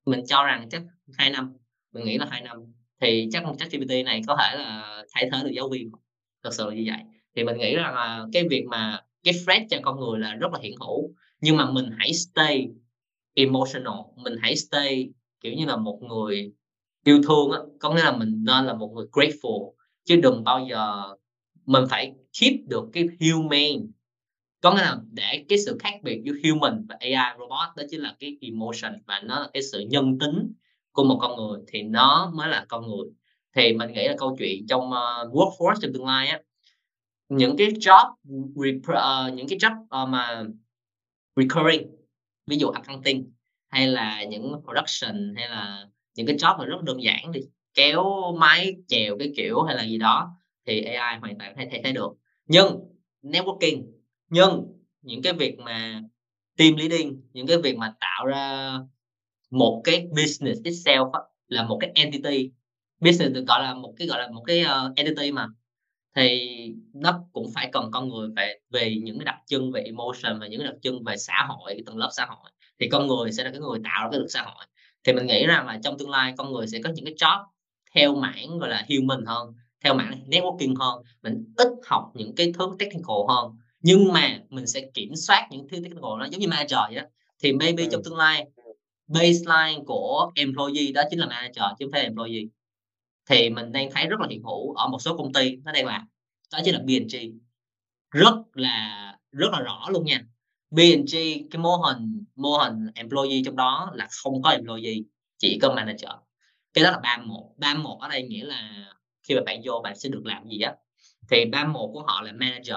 [0.06, 0.82] mình cho rằng chắc
[1.18, 1.52] hai năm.
[1.92, 2.58] Mình nghĩ là hai năm.
[3.00, 5.90] Thì chắc một chat GPT này có thể là thay thế được giáo viên.
[6.42, 6.98] Thật sự là như vậy
[7.36, 10.52] thì mình nghĩ rằng là cái việc mà cái stress cho con người là rất
[10.52, 11.14] là hiện hữu.
[11.40, 12.68] Nhưng mà mình hãy stay
[13.34, 13.98] emotional.
[14.16, 16.52] Mình hãy stay kiểu như là một người
[17.04, 17.58] yêu thương á.
[17.80, 19.72] Có nghĩa là mình nên là một người grateful.
[20.04, 21.02] Chứ đừng bao giờ
[21.66, 23.90] mình phải keep được cái human.
[24.60, 28.00] Có nghĩa là để cái sự khác biệt giữa human và AI robot đó chính
[28.00, 30.52] là cái emotion và nó là cái sự nhân tính
[30.92, 33.10] của một con người thì nó mới là con người.
[33.56, 36.40] Thì mình nghĩ là câu chuyện trong uh, workforce trong tương lai á
[37.32, 37.36] Ừ.
[37.38, 40.44] những cái job uh, những cái job uh, mà
[41.36, 41.96] recurring
[42.46, 43.32] ví dụ accounting
[43.68, 47.40] hay là những production hay là những cái job mà rất đơn giản đi
[47.74, 48.04] kéo
[48.38, 52.12] máy chèo cái kiểu hay là gì đó thì AI hoàn toàn thay thế được.
[52.46, 52.80] Nhưng
[53.22, 53.82] networking
[54.28, 54.66] nhưng
[55.02, 56.02] những cái việc mà
[56.56, 58.72] team leading những cái việc mà tạo ra
[59.50, 61.10] một cái business itself
[61.48, 62.50] là một cái entity.
[63.00, 65.48] Business được gọi là một cái gọi là một cái uh, entity mà
[66.16, 66.40] thì
[66.94, 70.46] nó cũng phải cần con người về về những cái đặc trưng về emotion và
[70.46, 72.50] những cái đặc trưng về xã hội cái tầng lớp xã hội.
[72.80, 74.66] Thì con người sẽ là cái người tạo ra cái được xã hội.
[75.04, 77.44] Thì mình nghĩ rằng là trong tương lai con người sẽ có những cái job
[77.94, 81.02] theo mảng gọi là human hơn theo mảng networking hơn.
[81.22, 85.68] Mình ít học những cái thứ technical hơn nhưng mà mình sẽ kiểm soát những
[85.68, 87.02] thứ technical nó giống như manager vậy đó.
[87.42, 88.44] Thì maybe trong tương lai
[89.06, 92.42] baseline của employee đó chính là manager chứ không phải employee
[93.30, 95.84] thì mình đang thấy rất là hiện hữu ở một số công ty nó đây
[95.84, 96.06] mà
[96.52, 97.38] đó chính là BNG
[98.10, 98.98] rất là
[99.32, 100.20] rất là rõ luôn nha.
[100.70, 101.12] BNG
[101.50, 104.94] cái mô hình mô hình employee trong đó là không có employee,
[105.38, 106.10] chỉ có manager.
[106.74, 107.54] Cái đó là ba một.
[107.56, 108.86] Ba một ở đây nghĩa là
[109.22, 110.74] khi mà bạn vô bạn sẽ được làm gì á?
[111.30, 112.76] Thì ba một của họ là manager.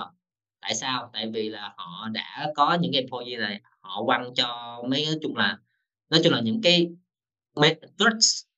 [0.61, 1.09] Tại sao?
[1.13, 5.15] Tại vì là họ đã có những cái employee này, họ quăng cho mấy, nói
[5.21, 5.57] chung là,
[6.09, 6.87] nói chung là những cái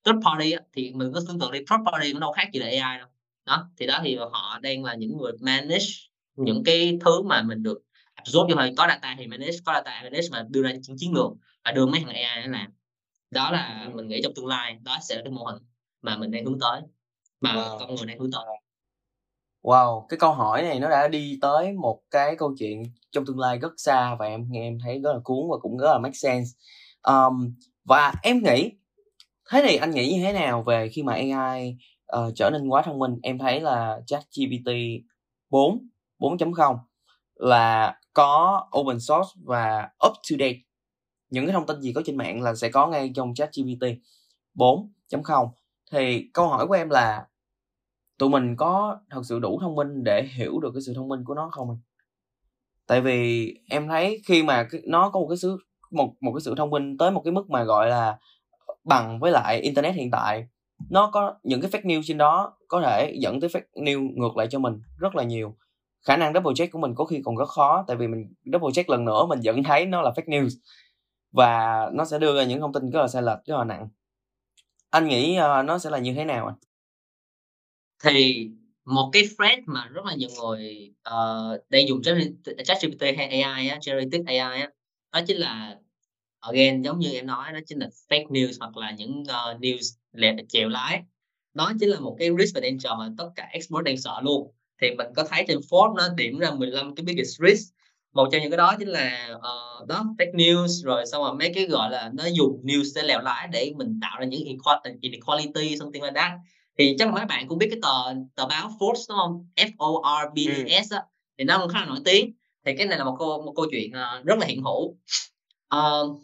[0.08, 2.66] third party thì mình có tưởng tượng đi third party cũng đâu khác gì là
[2.66, 3.08] AI đâu.
[3.46, 5.86] Đó thì đó thì họ đang là những người manage
[6.36, 10.00] những cái thứ mà mình được absorb cho hơi có data thì manage có data
[10.04, 11.32] manage mà đưa ra những chiến lược
[11.66, 12.72] và đưa mấy thằng AI để làm.
[13.32, 15.64] Đó là mình nghĩ trong tương lai đó sẽ là cái mô hình
[16.02, 16.82] mà mình đang hướng tới
[17.42, 17.80] mà wow.
[17.80, 18.44] con người đang hướng tới.
[19.62, 23.40] Wow, cái câu hỏi này nó đã đi tới một cái câu chuyện trong tương
[23.40, 26.00] lai rất xa và em nghe em thấy rất là cuốn và cũng rất là
[26.00, 26.50] make sense.
[27.02, 28.72] Um, và em nghĩ
[29.50, 32.68] thế thì anh nghĩ như thế nào về khi mà AI uh, ờ, trở nên
[32.68, 33.20] quá thông minh?
[33.24, 34.70] Em thấy là ChatGPT
[35.50, 35.88] 4
[36.20, 36.78] 4.0
[37.36, 40.58] là có open source và up to date.
[41.30, 43.84] Những cái thông tin gì có trên mạng là sẽ có ngay trong ChatGPT
[44.56, 45.50] 4.0.
[45.92, 47.28] Thì câu hỏi của em là
[48.18, 51.24] tụi mình có thật sự đủ thông minh để hiểu được cái sự thông minh
[51.26, 51.78] của nó không
[52.88, 55.58] tại vì em thấy khi mà nó có một cái sự
[55.92, 58.18] một một cái sự thông minh tới một cái mức mà gọi là
[58.88, 60.48] bằng với lại internet hiện tại
[60.90, 64.38] nó có những cái fake news trên đó có thể dẫn tới fake news ngược
[64.38, 65.58] lại cho mình rất là nhiều.
[66.08, 68.74] Khả năng double check của mình có khi còn rất khó tại vì mình double
[68.74, 70.50] check lần nữa mình vẫn thấy nó là fake news
[71.32, 73.90] và nó sẽ đưa ra những thông tin rất là sai lệch rất là nặng.
[74.90, 76.56] Anh nghĩ uh, nó sẽ là như thế nào anh
[78.04, 78.50] thì
[78.86, 82.02] một cái thread mà rất là nhiều người uh, đang dùng
[82.66, 84.70] ChatGPT hay AI á, generative AI á,
[85.14, 85.78] đó chính là
[86.52, 89.96] again giống như em nói đó chính là fake news hoặc là những uh, news
[90.12, 91.04] lệ chèo lái.
[91.54, 94.52] Đó chính là một cái risk và danger mà tất cả expert đang sợ luôn.
[94.82, 97.74] Thì mình có thấy trên Forbes nó điểm ra 15 cái biggest risk.
[98.14, 101.52] Một trong những cái đó chính là uh, đó fake news rồi xong rồi mấy
[101.56, 104.44] cái gọi là nó dùng news để lèo lái để mình tạo ra những
[105.02, 106.32] inequality something like that.
[106.78, 109.48] Thì chắc mấy bạn cũng biết cái tờ tờ báo Forbes đúng không?
[109.56, 110.98] F O R B E S ừ.
[111.38, 112.34] thì nó cũng khá là nổi tiếng.
[112.66, 114.98] Thì cái này là một câu một câu chuyện uh, rất là hiện hữu.
[115.76, 116.22] Uh,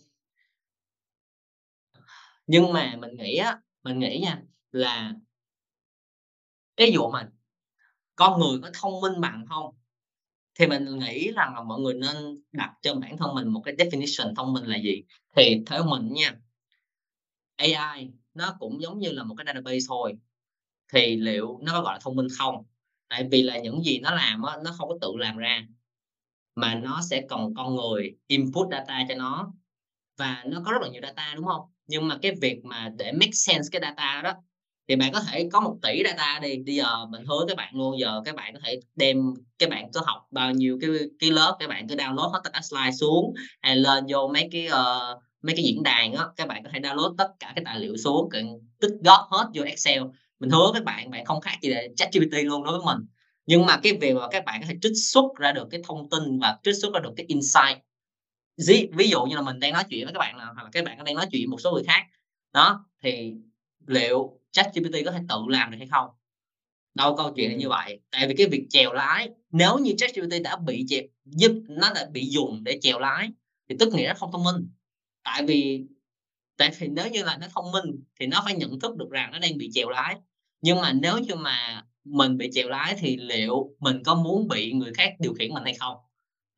[2.53, 4.41] nhưng mà mình nghĩ á mình nghĩ nha
[4.71, 5.13] là
[6.77, 7.29] cái vụ mà
[8.15, 9.75] con người có thông minh bằng không
[10.59, 13.75] thì mình nghĩ rằng là mọi người nên đặt cho bản thân mình một cái
[13.75, 15.03] definition thông minh là gì?
[15.35, 16.35] Thì theo mình nha
[17.55, 20.17] AI nó cũng giống như là một cái database thôi
[20.93, 22.65] thì liệu nó có gọi là thông minh không?
[23.09, 25.67] Tại vì là những gì nó làm á, nó không có tự làm ra
[26.55, 29.53] mà nó sẽ cần con người input data cho nó
[30.17, 31.72] và nó có rất là nhiều data đúng không?
[31.87, 34.33] Nhưng mà cái việc mà để make sense cái data đó
[34.87, 37.75] thì bạn có thể có một tỷ data đi bây giờ mình hứa các bạn
[37.75, 41.31] luôn giờ các bạn có thể đem các bạn cứ học bao nhiêu cái cái
[41.31, 44.67] lớp các bạn cứ download hết tất cả slide xuống hay lên vô mấy cái
[44.67, 47.79] uh, mấy cái diễn đàn á các bạn có thể download tất cả cái tài
[47.79, 48.29] liệu xuống
[48.79, 50.01] tích góp hết vô Excel.
[50.39, 53.05] Mình hứa các bạn bạn không khác gì để chat GPT luôn đối với mình.
[53.45, 56.09] Nhưng mà cái việc mà các bạn có thể trích xuất ra được cái thông
[56.09, 57.77] tin và trích xuất ra được cái insight
[58.67, 60.69] ví, ví dụ như là mình đang nói chuyện với các bạn là hoặc là
[60.73, 62.05] các bạn đang nói chuyện với một số người khác.
[62.53, 63.33] Đó thì
[63.87, 66.09] liệu ChatGPT có thể tự làm được hay không?
[66.95, 67.99] Đâu câu chuyện là như vậy.
[68.11, 72.07] Tại vì cái việc chèo lái nếu như ChatGPT đã bị chèo giúp nó đã
[72.11, 73.29] bị dùng để chèo lái
[73.69, 74.67] thì tức nghĩa nó không thông minh.
[75.23, 75.85] Tại vì
[76.57, 79.31] tại vì nếu như là nó thông minh thì nó phải nhận thức được rằng
[79.31, 80.15] nó đang bị chèo lái.
[80.61, 84.71] Nhưng mà nếu như mà mình bị chèo lái thì liệu mình có muốn bị
[84.73, 85.97] người khác điều khiển mình hay không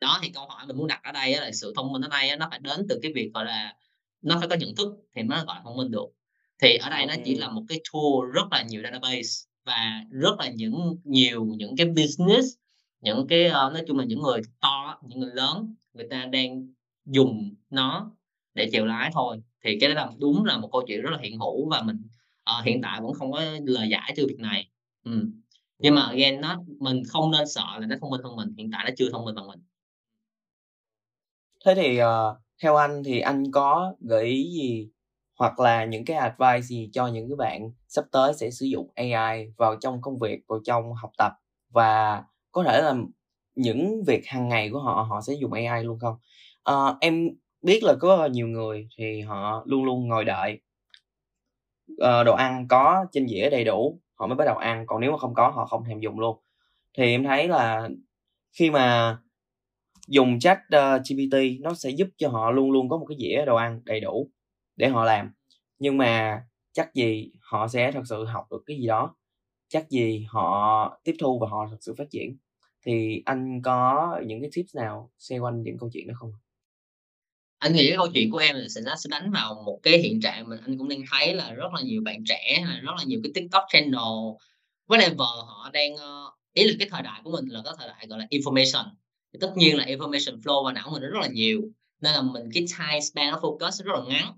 [0.02, 2.38] đó thì câu hỏi mình muốn đặt ở đây là sự thông minh ở đây
[2.38, 3.76] nó phải đến từ cái việc gọi là
[4.22, 6.08] nó phải có nhận thức thì mới gọi thông minh được.
[6.62, 9.30] Thì ở đây nó chỉ là một cái tool rất là nhiều database
[9.66, 12.48] và rất là những nhiều những cái business
[13.02, 16.74] những cái uh, nói chung là những người to những người lớn người ta đang
[17.06, 18.12] dùng nó
[18.54, 19.42] để chèo lái thôi.
[19.64, 21.98] Thì cái đó là đúng là một câu chuyện rất là hiện hữu và mình
[22.60, 24.70] uh, hiện tại vẫn không có lời giải cho việc này.
[25.06, 25.12] Ừ.
[25.80, 28.72] nhưng mà again nó mình không nên sợ là nó thông minh hơn mình hiện
[28.72, 29.60] tại nó chưa thông minh bằng mình
[31.66, 34.90] thế thì uh, theo anh thì anh có gợi ý gì
[35.40, 38.90] hoặc là những cái advice gì cho những cái bạn sắp tới sẽ sử dụng
[38.96, 41.32] AI vào trong công việc, vào trong học tập?
[41.70, 42.96] Và có thể là
[43.56, 46.16] những việc hàng ngày của họ họ sẽ dùng AI luôn không?
[46.64, 47.30] À, em
[47.62, 50.62] biết là có nhiều người thì họ luôn luôn ngồi đợi.
[51.92, 55.12] Uh, đồ ăn có trên dĩa đầy đủ họ mới bắt đầu ăn còn nếu
[55.12, 56.38] mà không có họ không thèm dùng luôn.
[56.98, 57.90] Thì em thấy là
[58.52, 59.18] khi mà
[60.08, 63.18] dùng chat ờ, uh, GPT nó sẽ giúp cho họ luôn luôn có một cái
[63.20, 64.32] dĩa đồ ăn đầy đủ
[64.76, 65.32] để họ làm.
[65.80, 66.42] Nhưng mà
[66.74, 69.16] chắc gì họ sẽ thật sự học được cái gì đó.
[69.68, 72.38] Chắc gì họ tiếp thu và họ thật sự phát triển.
[72.86, 76.32] Thì anh có những cái tips nào xoay quanh những câu chuyện đó không?
[77.58, 79.98] Anh nghĩ cái câu chuyện của em là sẽ nó sẽ đánh vào một cái
[79.98, 82.92] hiện trạng mà anh cũng đang thấy là rất là nhiều bạn trẻ là rất
[82.98, 84.36] là nhiều cái tiktok channel
[84.88, 88.08] whatever họ đang ờ, ý là cái thời đại của mình là cái thời đại
[88.08, 88.86] gọi là information
[89.36, 91.62] thì tất nhiên là information flow vào não mình nó rất là nhiều
[92.02, 94.34] nên là mình cái time span nó focus rất là ngắn.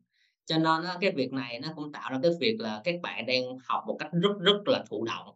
[0.45, 3.26] Cho nên đó, cái việc này nó cũng tạo ra cái việc là các bạn
[3.26, 5.36] đang học một cách rất rất là thụ động.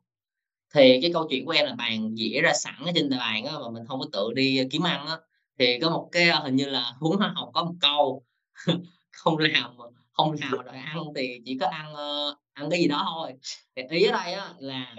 [0.74, 3.54] Thì cái câu chuyện của em là bàn dĩa ra sẵn ở trên bàn á,
[3.60, 5.18] mà mình không có tự đi kiếm ăn á.
[5.60, 8.26] Thì có một cái à, hình như là huấn hóa học có một câu
[9.12, 9.78] không làm
[10.12, 13.34] không làm rồi ăn thì chỉ có ăn ờ, ăn cái gì đó thôi.
[13.76, 14.96] Thì ý ở đây á, là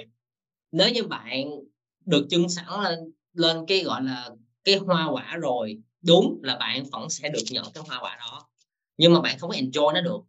[0.73, 1.47] nếu như bạn
[2.07, 2.99] được chân sẵn lên
[3.33, 4.31] lên cái gọi là
[4.65, 8.49] cái hoa quả rồi, đúng là bạn vẫn sẽ được nhận cái hoa quả đó.
[8.97, 10.21] Nhưng mà bạn không có enjoy nó được.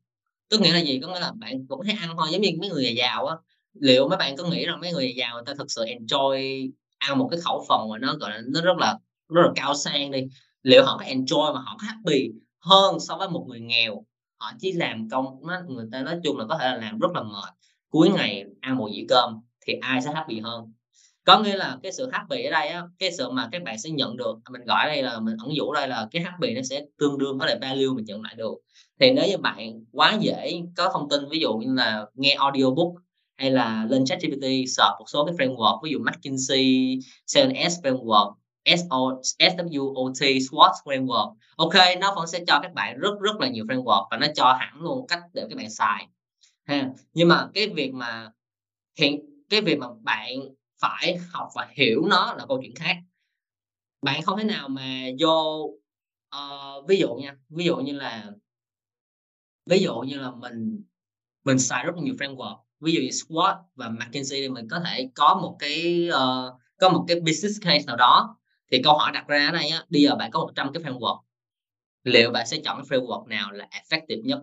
[0.49, 0.99] Tức nghĩa là gì?
[1.03, 2.27] Có nghĩa là bạn cũng thấy ăn thôi.
[2.31, 3.36] Giống như mấy người giàu á,
[3.73, 7.17] liệu mấy bạn có nghĩ rằng mấy người giàu người ta thực sự enjoy ăn
[7.17, 8.97] một cái khẩu phần mà nó, gọi là, nó rất là
[9.29, 10.19] rất là cao sang đi?
[10.63, 12.29] Liệu họ có enjoy mà họ có happy
[12.59, 14.05] hơn so với một người nghèo?
[14.39, 17.11] Họ chỉ làm công nó, người ta nói chung là có thể là làm rất
[17.15, 17.53] là mệt.
[17.89, 20.73] Cuối ngày ăn một dĩa cơm thì ai sẽ happy hơn?
[21.26, 23.89] Có nghĩa là cái sự happy ở đây á cái sự mà các bạn sẽ
[23.89, 26.86] nhận được mình gọi đây là mình ẩn dụ đây là cái happy nó sẽ
[26.97, 28.55] tương đương với lại value mình nhận lại được.
[28.99, 32.93] Thì nếu như bạn quá dễ có thông tin ví dụ như là nghe audiobook
[33.38, 34.45] hay là lên chat GPT
[34.78, 36.99] search một số cái framework ví dụ McKinsey,
[37.36, 38.34] CNS framework
[38.65, 38.97] SO,
[39.39, 44.07] SWOT SWOT framework ok nó vẫn sẽ cho các bạn rất rất là nhiều framework
[44.11, 46.07] và nó cho hẳn luôn cách để các bạn xài
[46.63, 46.89] ha.
[47.13, 48.32] Nhưng mà cái việc mà
[48.97, 50.30] hiện cái việc mà bạn
[50.84, 52.97] phải học và hiểu nó là câu chuyện khác.
[54.01, 55.69] Bạn không thể nào mà vô
[56.36, 58.31] uh, ví dụ nha ví dụ như là
[59.65, 60.84] ví dụ như là mình
[61.43, 62.57] mình xài rất nhiều framework.
[62.79, 66.89] Ví dụ như SWOT và McKinsey thì mình có thể có một cái uh, có
[66.89, 68.38] một cái business case nào đó.
[68.71, 71.19] Thì câu hỏi đặt ra ở đây á bây giờ bạn có 100 cái framework
[72.03, 74.39] liệu bạn sẽ chọn cái framework nào là effective nhất?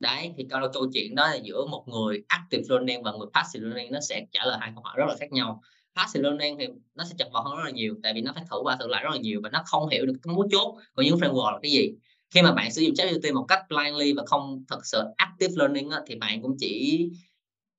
[0.00, 3.66] Đấy thì câu câu chuyện đó là giữa một người active learning và người passive
[3.66, 5.62] learning nó sẽ trả lời hai câu hỏi rất là khác nhau.
[5.94, 8.44] Passive learning thì nó sẽ chật vật hơn rất là nhiều tại vì nó phải
[8.50, 10.76] thử qua thử lại rất là nhiều và nó không hiểu được cái mấu chốt
[10.94, 11.90] của những framework là cái gì.
[12.34, 15.90] Khi mà bạn sử dụng ChatGPT một cách blindly và không thật sự active learning
[15.90, 17.04] á, thì bạn cũng chỉ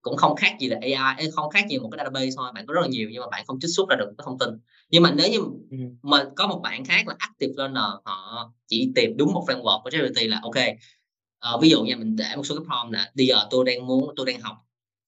[0.02, 2.74] cũng không khác gì là AI không khác gì một cái database thôi bạn có
[2.74, 4.50] rất là nhiều nhưng mà bạn không trích xuất ra được cái thông tin.
[4.90, 5.40] Nhưng mà nếu như
[5.72, 5.78] ừ.
[6.02, 9.90] mà có một bạn khác là active learner họ chỉ tìm đúng một framework của
[9.90, 10.56] ChatGPT là ok
[11.40, 13.88] à, ví dụ như mình để một số cái prompt là bây giờ tôi đang
[13.88, 14.58] muốn tôi đang học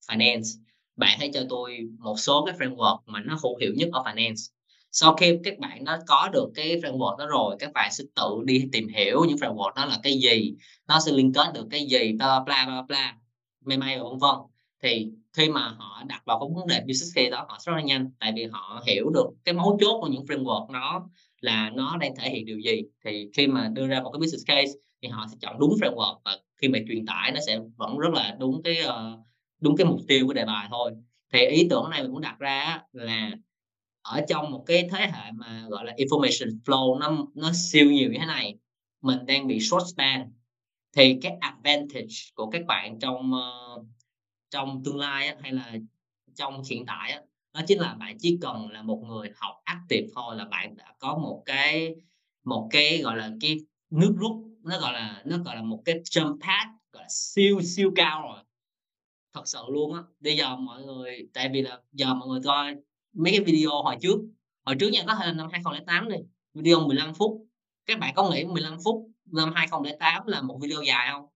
[0.08, 0.58] finance.
[0.96, 4.48] Bạn hãy cho tôi một số cái framework mà nó hữu hiệu nhất ở finance.
[4.92, 8.42] Sau khi các bạn đã có được cái framework đó rồi các bạn sẽ tự
[8.44, 10.54] đi tìm hiểu những framework đó là cái gì.
[10.88, 13.16] Nó sẽ liên kết được cái gì bla bla bla bla
[13.64, 14.34] may may và vân vân.
[14.82, 17.82] Thì khi mà họ đặt vào cái vấn đề business case đó họ rất là
[17.82, 21.08] nhanh tại vì họ hiểu được cái mấu chốt của những framework đó
[21.40, 22.82] là nó đang thể hiện điều gì.
[23.04, 24.72] Thì khi mà đưa ra một cái business case
[25.02, 28.12] thì họ sẽ chọn đúng framework và khi mà truyền tải nó sẽ vẫn rất
[28.12, 29.20] là đúng cái uh,
[29.60, 30.92] đúng cái mục tiêu của đề bài thôi.
[31.32, 33.30] Thì ý tưởng này mình muốn đặt ra là
[34.02, 38.10] ở trong một cái thế hệ mà gọi là information flow nó nó siêu nhiều
[38.10, 38.58] như thế này
[39.02, 40.32] mình đang bị short span
[40.96, 43.86] thì cái advantage của các bạn trong uh,
[44.50, 45.74] trong tương lai á, hay là
[46.34, 47.20] trong hiện tại á,
[47.54, 50.94] nó chính là bạn chỉ cần là một người học active thôi là bạn đã
[50.98, 51.94] có một cái
[52.44, 53.56] một cái gọi là cái
[53.90, 57.60] nước rút nó gọi là, nó gọi là một cái jump pad gọi là siêu
[57.62, 58.38] siêu cao rồi.
[59.34, 60.00] Thật sự luôn á.
[60.20, 62.74] Bây giờ mọi người, tại vì là giờ mọi người coi
[63.12, 64.18] mấy cái video hồi trước
[64.66, 66.16] hồi trước nha, có thể là năm 2008 đi,
[66.54, 67.46] video 15 phút.
[67.86, 71.26] Các bạn có nghĩ 15 phút năm 2008 là một video dài không?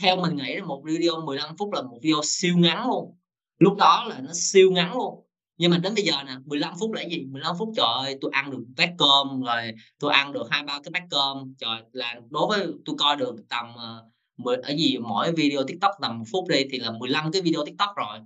[0.00, 3.16] Theo mình nghĩ là một video 15 phút là một video siêu ngắn luôn.
[3.58, 5.26] Lúc đó là nó siêu ngắn luôn
[5.60, 7.24] nhưng mà đến bây giờ nè 15 phút là gì?
[7.30, 10.80] 15 phút trời ơi tôi ăn được bát cơm rồi tôi ăn được hai ba
[10.84, 11.54] cái bát cơm.
[11.58, 14.04] Trời là đối với tôi coi được tầm ờ,
[14.42, 17.64] uh, ở gì mỗi video tiktok tầm một phút đi thì là 15 cái video
[17.66, 18.18] tiktok rồi.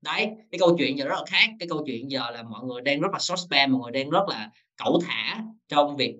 [0.00, 1.50] Đấy cái câu chuyện giờ rất là khác.
[1.58, 4.10] Cái câu chuyện giờ là mọi người đang rất là short spam mọi người đang
[4.10, 6.16] rất là cẩu thả trong việc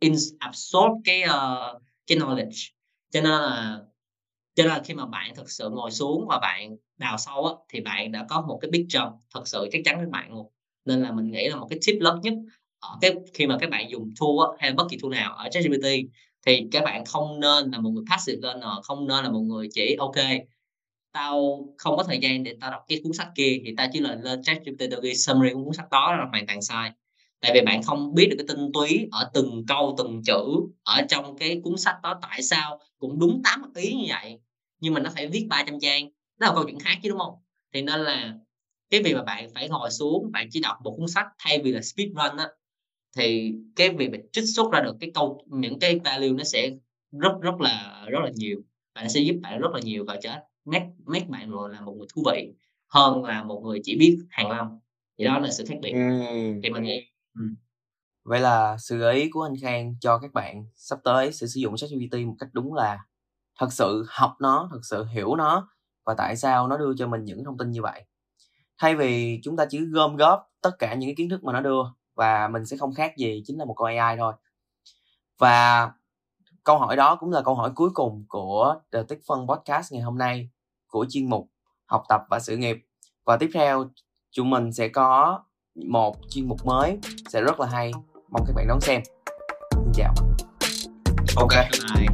[0.00, 2.68] in absorb cái uh, cái knowledge.
[3.10, 3.78] Cho nên là
[4.54, 7.54] cho nên là khi mà bạn thực sự ngồi xuống và bạn đào sâu á,
[7.68, 10.46] thì bạn đã có một cái picture thật sự chắc chắn với bạn luôn
[10.84, 12.34] nên là mình nghĩ là một cái tip lớn nhất
[12.80, 15.48] ở cái khi mà các bạn dùng tool á, hay bất kỳ tool nào ở
[15.52, 15.86] ChatGPT
[16.46, 19.68] thì các bạn không nên là một người passive learner không nên là một người
[19.74, 20.16] chỉ ok
[21.12, 24.00] tao không có thời gian để tao đọc cái cuốn sách kia thì tao chỉ
[24.00, 26.90] là lên ChatGPT tao ghi summary của cuốn sách đó là hoàn toàn sai
[27.40, 30.42] tại vì bạn không biết được cái tinh túy ở từng câu từng chữ
[30.82, 34.40] ở trong cái cuốn sách đó tại sao cũng đúng tám ý như vậy.
[34.80, 36.10] Nhưng mà nó phải viết 300 trang.
[36.38, 37.34] Đó là câu chuyện khác chứ đúng không?
[37.74, 38.34] Thì nên là
[38.90, 41.72] cái việc mà bạn phải ngồi xuống bạn chỉ đọc một cuốn sách thay vì
[41.72, 42.48] là speed run á
[43.16, 46.70] thì cái việc bạn trích xuất ra được cái câu những cái value nó sẽ
[47.12, 48.60] rất rất là rất là nhiều.
[48.94, 50.30] Bạn sẽ giúp bạn rất là nhiều và trở
[50.64, 52.52] make make bạn rồi là một người thú vị
[52.86, 54.78] hơn là một người chỉ biết hàng lâm
[55.18, 55.92] thì đó là sự khác biệt.
[55.92, 56.60] Ừ.
[56.62, 57.44] thì mình nghĩ ừ.
[58.24, 61.60] vậy là sự gợi ý của anh Khang cho các bạn sắp tới sẽ sử
[61.60, 62.98] dụng ChatGPT một cách đúng là
[63.58, 65.68] thật sự học nó, thật sự hiểu nó
[66.04, 68.04] và tại sao nó đưa cho mình những thông tin như vậy.
[68.78, 71.60] Thay vì chúng ta chỉ gom góp tất cả những cái kiến thức mà nó
[71.60, 71.82] đưa
[72.14, 74.34] và mình sẽ không khác gì chính là một con AI thôi.
[75.38, 75.90] Và
[76.64, 80.02] câu hỏi đó cũng là câu hỏi cuối cùng của The Tích Phân Podcast ngày
[80.02, 80.50] hôm nay
[80.86, 81.50] của chuyên mục
[81.86, 82.76] học tập và sự nghiệp.
[83.24, 83.90] Và tiếp theo,
[84.30, 85.40] chúng mình sẽ có
[85.88, 87.92] một chuyên mục mới sẽ rất là hay.
[88.30, 89.02] Mong các bạn đón xem.
[89.72, 90.14] Xin chào.
[91.36, 91.52] Ok.
[91.94, 92.06] Bye